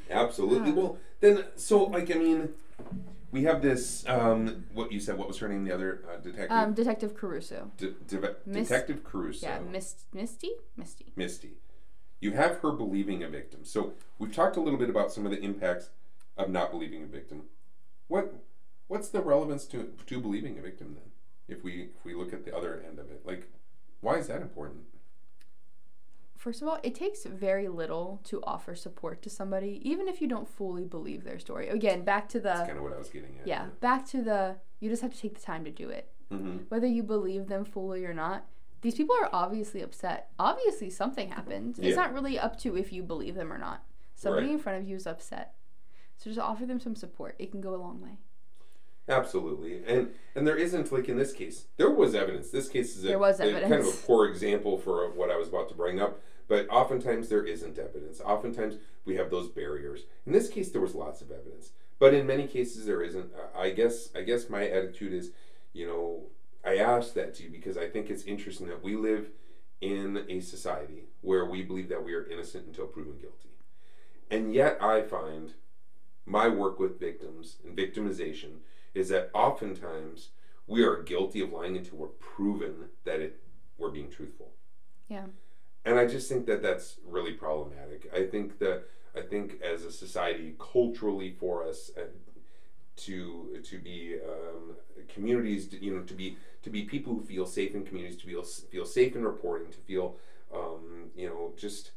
Absolutely. 0.09 0.69
Yeah. 0.69 0.75
Well, 0.75 0.97
then, 1.19 1.43
so 1.57 1.83
like, 1.83 2.09
I 2.09 2.15
mean, 2.15 2.49
we 3.31 3.43
have 3.43 3.61
this. 3.61 4.07
Um, 4.07 4.65
what 4.73 4.91
you 4.91 4.99
said? 4.99 5.17
What 5.17 5.27
was 5.27 5.37
her 5.39 5.47
name? 5.47 5.63
The 5.63 5.73
other 5.73 6.03
uh, 6.11 6.17
detective. 6.17 6.51
Um, 6.51 6.73
Detective 6.73 7.15
Carausu. 7.15 7.69
De- 7.77 7.91
de- 7.91 8.35
Miss- 8.45 8.67
detective 8.67 9.03
Carausu. 9.03 9.43
Yeah, 9.43 9.59
Mist- 9.59 10.05
Misty, 10.13 10.51
Misty. 10.75 11.13
Misty. 11.15 11.51
You 12.19 12.33
have 12.33 12.57
her 12.57 12.71
believing 12.71 13.23
a 13.23 13.29
victim. 13.29 13.61
So 13.63 13.93
we've 14.19 14.33
talked 14.33 14.57
a 14.57 14.61
little 14.61 14.77
bit 14.77 14.89
about 14.89 15.11
some 15.11 15.25
of 15.25 15.31
the 15.31 15.39
impacts 15.39 15.89
of 16.37 16.49
not 16.49 16.71
believing 16.71 17.03
a 17.03 17.07
victim. 17.07 17.43
What 18.07 18.33
what's 18.87 19.09
the 19.09 19.21
relevance 19.21 19.65
to 19.67 19.93
to 20.05 20.19
believing 20.19 20.57
a 20.59 20.61
victim 20.61 20.95
then? 20.95 21.11
If 21.47 21.63
we 21.63 21.89
if 21.97 22.05
we 22.05 22.13
look 22.13 22.33
at 22.33 22.45
the 22.45 22.55
other 22.55 22.83
end 22.87 22.99
of 22.99 23.09
it, 23.11 23.25
like 23.25 23.49
why 24.01 24.15
is 24.17 24.27
that 24.27 24.41
important? 24.41 24.81
First 26.41 26.63
of 26.63 26.67
all, 26.67 26.79
it 26.81 26.95
takes 26.95 27.23
very 27.25 27.67
little 27.67 28.19
to 28.23 28.41
offer 28.43 28.73
support 28.73 29.21
to 29.21 29.29
somebody, 29.29 29.79
even 29.87 30.07
if 30.07 30.21
you 30.21 30.27
don't 30.27 30.47
fully 30.49 30.85
believe 30.85 31.23
their 31.23 31.37
story. 31.37 31.67
Again, 31.67 32.03
back 32.03 32.27
to 32.29 32.39
the. 32.39 32.45
That's 32.49 32.61
kind 32.65 32.77
of 32.79 32.83
what 32.83 32.93
I 32.93 32.97
was 32.97 33.09
getting 33.09 33.37
at. 33.39 33.45
yeah, 33.45 33.67
back 33.79 34.07
to 34.07 34.23
the 34.23 34.55
you 34.79 34.89
just 34.89 35.03
have 35.03 35.13
to 35.13 35.19
take 35.21 35.35
the 35.35 35.45
time 35.45 35.63
to 35.65 35.71
do 35.71 35.89
it. 35.89 36.09
hmm 36.31 36.57
whether 36.69 36.87
you 36.87 37.03
believe 37.03 37.47
them 37.47 37.63
fully 37.63 38.03
or 38.05 38.13
not 38.15 38.45
these 38.81 38.95
people 38.95 39.15
are 39.21 39.29
obviously 39.31 39.81
upset 39.81 40.29
obviously 40.39 40.89
something 40.89 41.29
happened 41.29 41.75
Yeah. 41.77 41.89
it's 41.89 41.95
not 41.97 42.11
really 42.13 42.39
up 42.39 42.57
to 42.63 42.75
if 42.75 42.91
you 42.91 43.03
believe 43.03 43.35
them 43.35 43.53
or 43.53 43.59
not 43.59 43.83
somebody 44.15 44.47
Right. 44.47 44.53
in 44.55 44.59
front 44.59 44.77
of 44.81 44.87
you 44.89 44.95
is 44.95 45.05
upset 45.05 45.53
so 46.17 46.29
just 46.31 46.39
offer 46.39 46.65
them 46.65 46.79
some 46.79 46.95
support 46.95 47.35
it 47.37 47.51
can 47.51 47.61
go 47.61 47.75
a 47.75 47.83
long 47.85 48.01
way 48.01 48.17
Absolutely, 49.11 49.81
and 49.85 50.11
and 50.35 50.47
there 50.47 50.55
isn't 50.55 50.91
like 50.91 51.09
in 51.09 51.17
this 51.17 51.33
case, 51.33 51.65
there 51.77 51.89
was 51.89 52.15
evidence. 52.15 52.49
This 52.49 52.69
case 52.69 52.95
is 52.95 53.03
a, 53.03 53.07
There 53.07 53.19
was 53.19 53.39
a 53.39 53.51
kind 53.61 53.73
of 53.73 53.87
a 53.87 53.97
poor 54.07 54.27
example 54.27 54.77
for 54.77 55.11
what 55.11 55.29
I 55.29 55.35
was 55.35 55.49
about 55.49 55.67
to 55.69 55.75
bring 55.75 55.99
up. 55.99 56.21
But 56.47 56.67
oftentimes 56.69 57.29
there 57.29 57.45
isn't 57.45 57.79
evidence. 57.79 58.19
Oftentimes 58.19 58.75
we 59.05 59.15
have 59.15 59.29
those 59.31 59.47
barriers. 59.47 60.01
In 60.25 60.33
this 60.33 60.49
case, 60.49 60.69
there 60.69 60.81
was 60.81 60.95
lots 60.95 61.21
of 61.21 61.31
evidence, 61.31 61.71
but 61.97 62.13
in 62.13 62.27
many 62.27 62.47
cases 62.47 62.85
there 62.85 63.01
isn't. 63.01 63.31
I 63.57 63.69
guess 63.69 64.09
I 64.15 64.21
guess 64.21 64.49
my 64.49 64.67
attitude 64.67 65.13
is, 65.13 65.31
you 65.73 65.87
know, 65.87 66.23
I 66.65 66.77
ask 66.77 67.13
that 67.13 67.33
to 67.35 67.43
you 67.43 67.49
because 67.49 67.77
I 67.77 67.87
think 67.87 68.09
it's 68.09 68.23
interesting 68.23 68.67
that 68.67 68.83
we 68.83 68.95
live 68.95 69.29
in 69.81 70.25
a 70.29 70.39
society 70.41 71.05
where 71.21 71.45
we 71.45 71.63
believe 71.63 71.89
that 71.89 72.03
we 72.03 72.13
are 72.13 72.25
innocent 72.27 72.67
until 72.67 72.85
proven 72.85 73.17
guilty, 73.17 73.49
and 74.29 74.53
yet 74.53 74.77
I 74.81 75.01
find 75.01 75.53
my 76.25 76.47
work 76.47 76.79
with 76.79 76.99
victims 76.99 77.57
and 77.65 77.75
victimization 77.75 78.59
is 78.93 79.09
that 79.09 79.29
oftentimes 79.33 80.29
we 80.67 80.83
are 80.83 81.01
guilty 81.03 81.41
of 81.41 81.51
lying 81.51 81.77
until 81.77 81.97
we're 81.97 82.07
proven 82.07 82.89
that 83.03 83.19
it 83.19 83.41
we're 83.77 83.89
being 83.89 84.09
truthful. 84.09 84.51
Yeah. 85.09 85.25
And 85.83 85.97
I 85.97 86.05
just 86.05 86.29
think 86.29 86.45
that 86.45 86.61
that's 86.61 86.97
really 87.05 87.33
problematic. 87.33 88.09
I 88.15 88.25
think 88.27 88.59
that 88.59 88.83
I 89.15 89.21
think 89.21 89.61
as 89.61 89.83
a 89.83 89.91
society, 89.91 90.55
culturally, 90.59 91.35
for 91.39 91.67
us 91.67 91.91
uh, 91.97 92.03
to 92.97 93.59
to 93.63 93.79
be 93.79 94.17
um, 94.23 94.75
communities, 95.13 95.67
to, 95.69 95.83
you 95.83 95.95
know, 95.95 96.03
to 96.03 96.13
be 96.13 96.37
to 96.61 96.69
be 96.69 96.83
people 96.83 97.13
who 97.13 97.21
feel 97.21 97.45
safe 97.45 97.73
in 97.73 97.83
communities, 97.83 98.19
to 98.21 98.27
feel 98.27 98.43
feel 98.43 98.85
safe 98.85 99.15
in 99.15 99.23
reporting, 99.23 99.71
to 99.71 99.79
feel 99.79 100.15
um, 100.53 101.09
you 101.15 101.27
know 101.27 101.53
just 101.57 101.91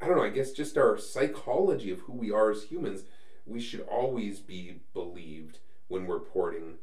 I 0.00 0.06
don't 0.06 0.16
know. 0.16 0.24
I 0.24 0.30
guess 0.30 0.52
just 0.52 0.76
our 0.76 0.98
psychology 0.98 1.90
of 1.90 2.00
who 2.00 2.12
we 2.12 2.30
are 2.30 2.50
as 2.50 2.64
humans. 2.64 3.04
We 3.46 3.60
should 3.60 3.80
always 3.80 4.40
be 4.40 4.80
believed 4.92 5.58
when 5.88 6.06
we're 6.06 6.18
reporting 6.18 6.74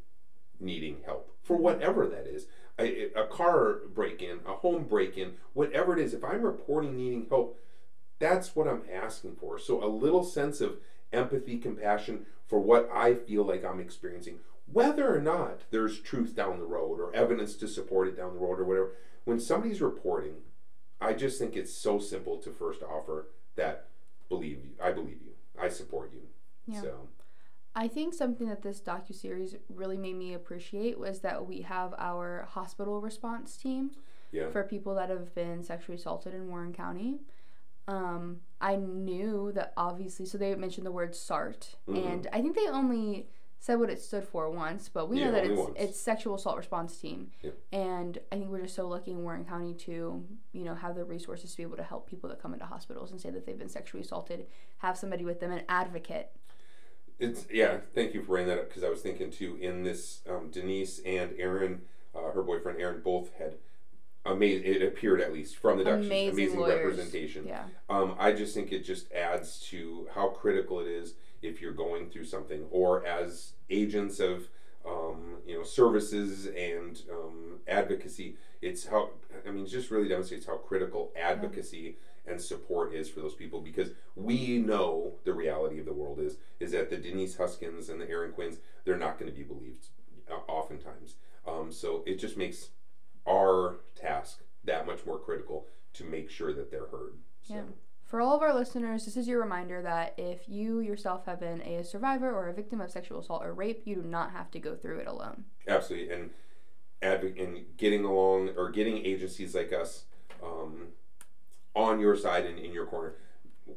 needing 0.59 0.97
help 1.05 1.35
for 1.43 1.55
whatever 1.57 2.07
that 2.07 2.27
is. 2.27 2.47
A, 2.77 3.11
a 3.13 3.25
car 3.25 3.79
break 3.93 4.21
in, 4.21 4.39
a 4.45 4.53
home 4.53 4.83
break 4.83 5.17
in, 5.17 5.35
whatever 5.53 5.97
it 5.97 6.03
is. 6.03 6.13
If 6.13 6.25
I'm 6.25 6.41
reporting 6.41 6.97
needing 6.97 7.27
help, 7.29 7.57
that's 8.19 8.55
what 8.55 8.67
I'm 8.67 8.83
asking 8.91 9.37
for. 9.37 9.57
So 9.57 9.83
a 9.83 9.87
little 9.87 10.23
sense 10.23 10.59
of 10.59 10.79
empathy, 11.13 11.57
compassion 11.57 12.25
for 12.45 12.59
what 12.59 12.89
I 12.93 13.15
feel 13.15 13.43
like 13.43 13.63
I'm 13.63 13.79
experiencing, 13.79 14.39
whether 14.71 15.15
or 15.15 15.21
not 15.21 15.61
there's 15.71 15.99
truth 15.99 16.35
down 16.35 16.59
the 16.59 16.65
road 16.65 16.99
or 16.99 17.15
evidence 17.15 17.55
to 17.55 17.67
support 17.67 18.07
it 18.07 18.17
down 18.17 18.33
the 18.33 18.39
road 18.39 18.59
or 18.59 18.65
whatever. 18.65 18.91
When 19.23 19.39
somebody's 19.39 19.81
reporting, 19.81 20.35
I 20.99 21.13
just 21.13 21.39
think 21.39 21.55
it's 21.55 21.73
so 21.73 21.99
simple 21.99 22.37
to 22.37 22.51
first 22.51 22.81
offer 22.83 23.27
that 23.55 23.87
believe 24.29 24.63
you. 24.63 24.71
I 24.83 24.91
believe 24.91 25.19
you. 25.23 25.31
I 25.59 25.69
support 25.69 26.11
you. 26.13 26.23
Yeah. 26.67 26.81
So 26.81 27.07
I 27.75 27.87
think 27.89 28.13
something 28.13 28.47
that 28.47 28.61
this 28.61 28.79
docu 28.79 29.13
series 29.13 29.55
really 29.69 29.97
made 29.97 30.15
me 30.15 30.33
appreciate 30.33 30.97
was 30.97 31.19
that 31.19 31.45
we 31.45 31.61
have 31.61 31.93
our 31.97 32.47
hospital 32.49 33.01
response 33.01 33.57
team 33.57 33.91
yeah. 34.31 34.49
for 34.49 34.63
people 34.63 34.95
that 34.95 35.09
have 35.09 35.35
been 35.35 35.61
sexually 35.61 35.97
assaulted 35.97 36.33
in 36.33 36.47
Warren 36.47 36.73
County. 36.73 37.19
Um, 37.87 38.37
I 38.61 38.77
knew 38.77 39.51
that 39.53 39.73
obviously, 39.77 40.25
so 40.25 40.37
they 40.37 40.55
mentioned 40.55 40.87
the 40.87 40.91
word 40.91 41.13
SART, 41.15 41.75
Mhm. 41.87 42.05
and 42.11 42.27
I 42.33 42.41
think 42.41 42.55
they 42.55 42.67
only 42.67 43.27
said 43.59 43.79
what 43.79 43.89
it 43.89 43.99
stood 44.01 44.23
for 44.23 44.49
once, 44.49 44.89
but 44.89 45.07
we 45.07 45.19
Yeah, 45.19 45.25
know 45.25 45.31
that 45.33 45.45
it's 45.45 45.59
once. 45.59 45.75
it's 45.77 45.99
sexual 45.99 46.35
assault 46.35 46.57
response 46.57 46.97
team, 46.99 47.31
and 47.71 48.17
I 48.31 48.37
think 48.37 48.49
we're 48.49 48.61
just 48.63 48.75
so 48.75 48.87
lucky 48.87 49.11
in 49.11 49.21
Warren 49.23 49.45
County 49.45 49.73
to 49.73 50.25
you 50.53 50.63
know 50.63 50.75
have 50.75 50.95
the 50.95 51.03
resources 51.05 51.51
to 51.51 51.57
be 51.57 51.63
able 51.63 51.77
to 51.77 51.83
help 51.83 52.07
people 52.07 52.29
that 52.29 52.39
come 52.39 52.53
into 52.53 52.65
hospitals 52.65 53.11
and 53.11 53.19
say 53.21 53.29
that 53.31 53.45
they've 53.45 53.57
been 53.57 53.69
sexually 53.69 54.01
assaulted, 54.01 54.47
have 54.77 54.97
somebody 54.97 55.25
with 55.25 55.39
them, 55.39 55.51
an 55.51 55.63
advocate. 55.69 56.31
It's 57.19 57.45
yeah. 57.51 57.77
Thank 57.93 58.13
you 58.13 58.21
for 58.21 58.27
bringing 58.27 58.49
that 58.49 58.59
up 58.59 58.67
because 58.67 58.83
I 58.83 58.89
was 58.89 59.01
thinking 59.01 59.31
too. 59.31 59.57
In 59.61 59.83
this, 59.83 60.21
um, 60.29 60.49
Denise 60.51 60.99
and 61.05 61.33
Aaron, 61.37 61.81
uh, 62.13 62.31
her 62.31 62.43
boyfriend 62.43 62.79
Aaron, 62.81 63.01
both 63.01 63.33
had 63.37 63.55
amazing. 64.25 64.65
It 64.65 64.81
appeared 64.81 65.21
at 65.21 65.31
least 65.31 65.55
from 65.57 65.77
the 65.77 65.83
documentary, 65.85 66.27
Amazing 66.27 66.33
amazing 66.33 66.59
lawyers. 66.59 66.75
representation. 66.83 67.47
Yeah, 67.47 67.63
Um, 67.89 68.15
I 68.19 68.33
just 68.33 68.53
think 68.53 68.71
it 68.71 68.83
just 68.83 69.11
adds 69.13 69.59
to 69.69 70.07
how 70.13 70.29
critical 70.29 70.79
it 70.79 70.87
is 70.87 71.13
if 71.41 71.61
you're 71.61 71.73
going 71.73 72.09
through 72.09 72.25
something, 72.25 72.65
or 72.71 73.05
as 73.05 73.53
agents 73.69 74.19
of 74.19 74.49
um, 74.85 75.37
you 75.47 75.57
know 75.57 75.63
services 75.63 76.47
and 76.47 77.01
um, 77.11 77.59
advocacy. 77.67 78.35
It's 78.61 78.87
how 78.87 79.11
I 79.47 79.51
mean, 79.51 79.63
it 79.65 79.69
just 79.69 79.89
really 79.89 80.09
demonstrates 80.09 80.45
how 80.47 80.57
critical 80.57 81.11
advocacy 81.15 81.95
and 82.27 82.41
support 82.41 82.93
is 82.93 83.09
for 83.09 83.19
those 83.19 83.35
people 83.35 83.61
because 83.61 83.89
we 84.15 84.57
know 84.57 85.13
the 85.23 85.33
reality 85.33 85.79
of 85.79 85.85
the 85.85 85.93
world 85.93 86.19
is 86.19 86.37
is 86.59 86.71
that 86.71 86.89
the 86.89 86.97
Denise 86.97 87.37
Huskins 87.37 87.89
and 87.89 87.99
the 88.01 88.09
Aaron 88.09 88.31
Quinns 88.31 88.57
they're 88.83 88.97
not 88.97 89.19
going 89.19 89.31
to 89.31 89.37
be 89.37 89.43
believed 89.43 89.87
uh, 90.29 90.51
oftentimes. 90.51 91.15
Um, 91.47 91.71
so 91.71 92.03
it 92.05 92.19
just 92.19 92.37
makes 92.37 92.69
our 93.27 93.77
task 93.95 94.41
that 94.63 94.85
much 94.85 95.05
more 95.05 95.19
critical 95.19 95.67
to 95.93 96.03
make 96.03 96.29
sure 96.29 96.53
that 96.53 96.71
they're 96.71 96.87
heard. 96.87 97.13
So. 97.41 97.53
Yeah. 97.55 97.61
for 98.05 98.21
all 98.21 98.35
of 98.35 98.41
our 98.41 98.53
listeners, 98.53 99.05
this 99.05 99.17
is 99.17 99.27
your 99.27 99.39
reminder 99.39 99.81
that 99.83 100.15
if 100.17 100.47
you 100.49 100.79
yourself 100.79 101.25
have 101.25 101.39
been 101.39 101.61
a 101.61 101.83
survivor 101.83 102.31
or 102.31 102.49
a 102.49 102.53
victim 102.53 102.81
of 102.81 102.91
sexual 102.91 103.19
assault 103.19 103.43
or 103.43 103.53
rape, 103.53 103.83
you 103.85 103.95
do 103.95 104.01
not 104.01 104.31
have 104.31 104.49
to 104.51 104.59
go 104.59 104.75
through 104.75 104.99
it 104.99 105.07
alone. 105.07 105.45
Absolutely, 105.67 106.13
and 106.13 106.31
adv- 107.01 107.37
and 107.37 107.65
getting 107.77 108.03
along 108.03 108.49
or 108.57 108.69
getting 108.71 108.97
agencies 109.05 109.53
like 109.55 109.71
us 109.71 110.05
um, 110.43 110.87
on 111.75 111.99
your 111.99 112.15
side 112.15 112.45
and 112.45 112.57
in 112.57 112.71
your 112.71 112.85
corner. 112.85 113.15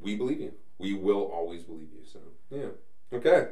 We 0.01 0.17
believe 0.17 0.41
you. 0.41 0.53
We 0.79 0.95
will 0.95 1.25
always 1.33 1.65
believe 1.65 1.89
you. 1.93 2.05
So 2.11 2.21
yeah, 2.51 3.17
okay. 3.17 3.49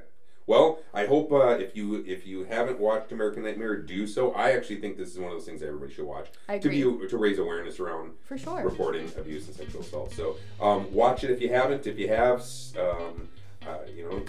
Well, 0.46 0.78
I 0.94 1.06
hope 1.06 1.32
uh, 1.32 1.48
if 1.59 1.74
you 1.76 2.04
if 2.06 2.24
you 2.24 2.44
haven't 2.44 2.78
watched 2.78 3.11
American 3.11 3.42
Nightmare, 3.42 3.82
do 3.82 4.06
so. 4.06 4.32
I 4.32 4.52
actually 4.52 4.80
think 4.80 4.96
this 4.96 5.11
is 5.11 5.18
one 5.18 5.32
of 5.32 5.38
those 5.38 5.44
things 5.44 5.61
everybody 5.61 5.92
should 5.92 6.04
watch 6.04 6.28
to 6.48 6.68
be 6.68 6.82
to 6.82 7.18
raise 7.18 7.38
awareness 7.40 7.80
around 7.80 8.12
For 8.22 8.38
sure. 8.38 8.62
reporting 8.62 9.11
abuse 9.18 9.48
and 9.48 9.56
sexual 9.56 9.80
assault. 9.80 10.12
So 10.12 10.37
um, 10.61 10.92
watch 10.94 11.24
it 11.24 11.30
if 11.30 11.40
you 11.40 11.48
haven't. 11.48 11.88
If 11.88 11.98
you 11.98 12.06
have, 12.09 12.44
um, 12.78 13.28
uh, 13.66 13.78
you 13.92 14.09
know, 14.09 14.22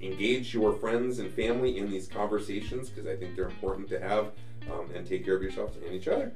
engage 0.00 0.54
your 0.54 0.72
friends 0.72 1.18
and 1.18 1.30
family 1.30 1.76
in 1.76 1.90
these 1.90 2.08
conversations 2.08 2.88
because 2.88 3.06
I 3.06 3.16
think 3.16 3.36
they're 3.36 3.48
important 3.48 3.90
to 3.90 4.00
have 4.00 4.32
um, 4.72 4.90
and 4.94 5.06
take 5.06 5.26
care 5.26 5.36
of 5.36 5.42
yourselves 5.42 5.76
and 5.84 5.94
each 5.94 6.08
other. 6.08 6.32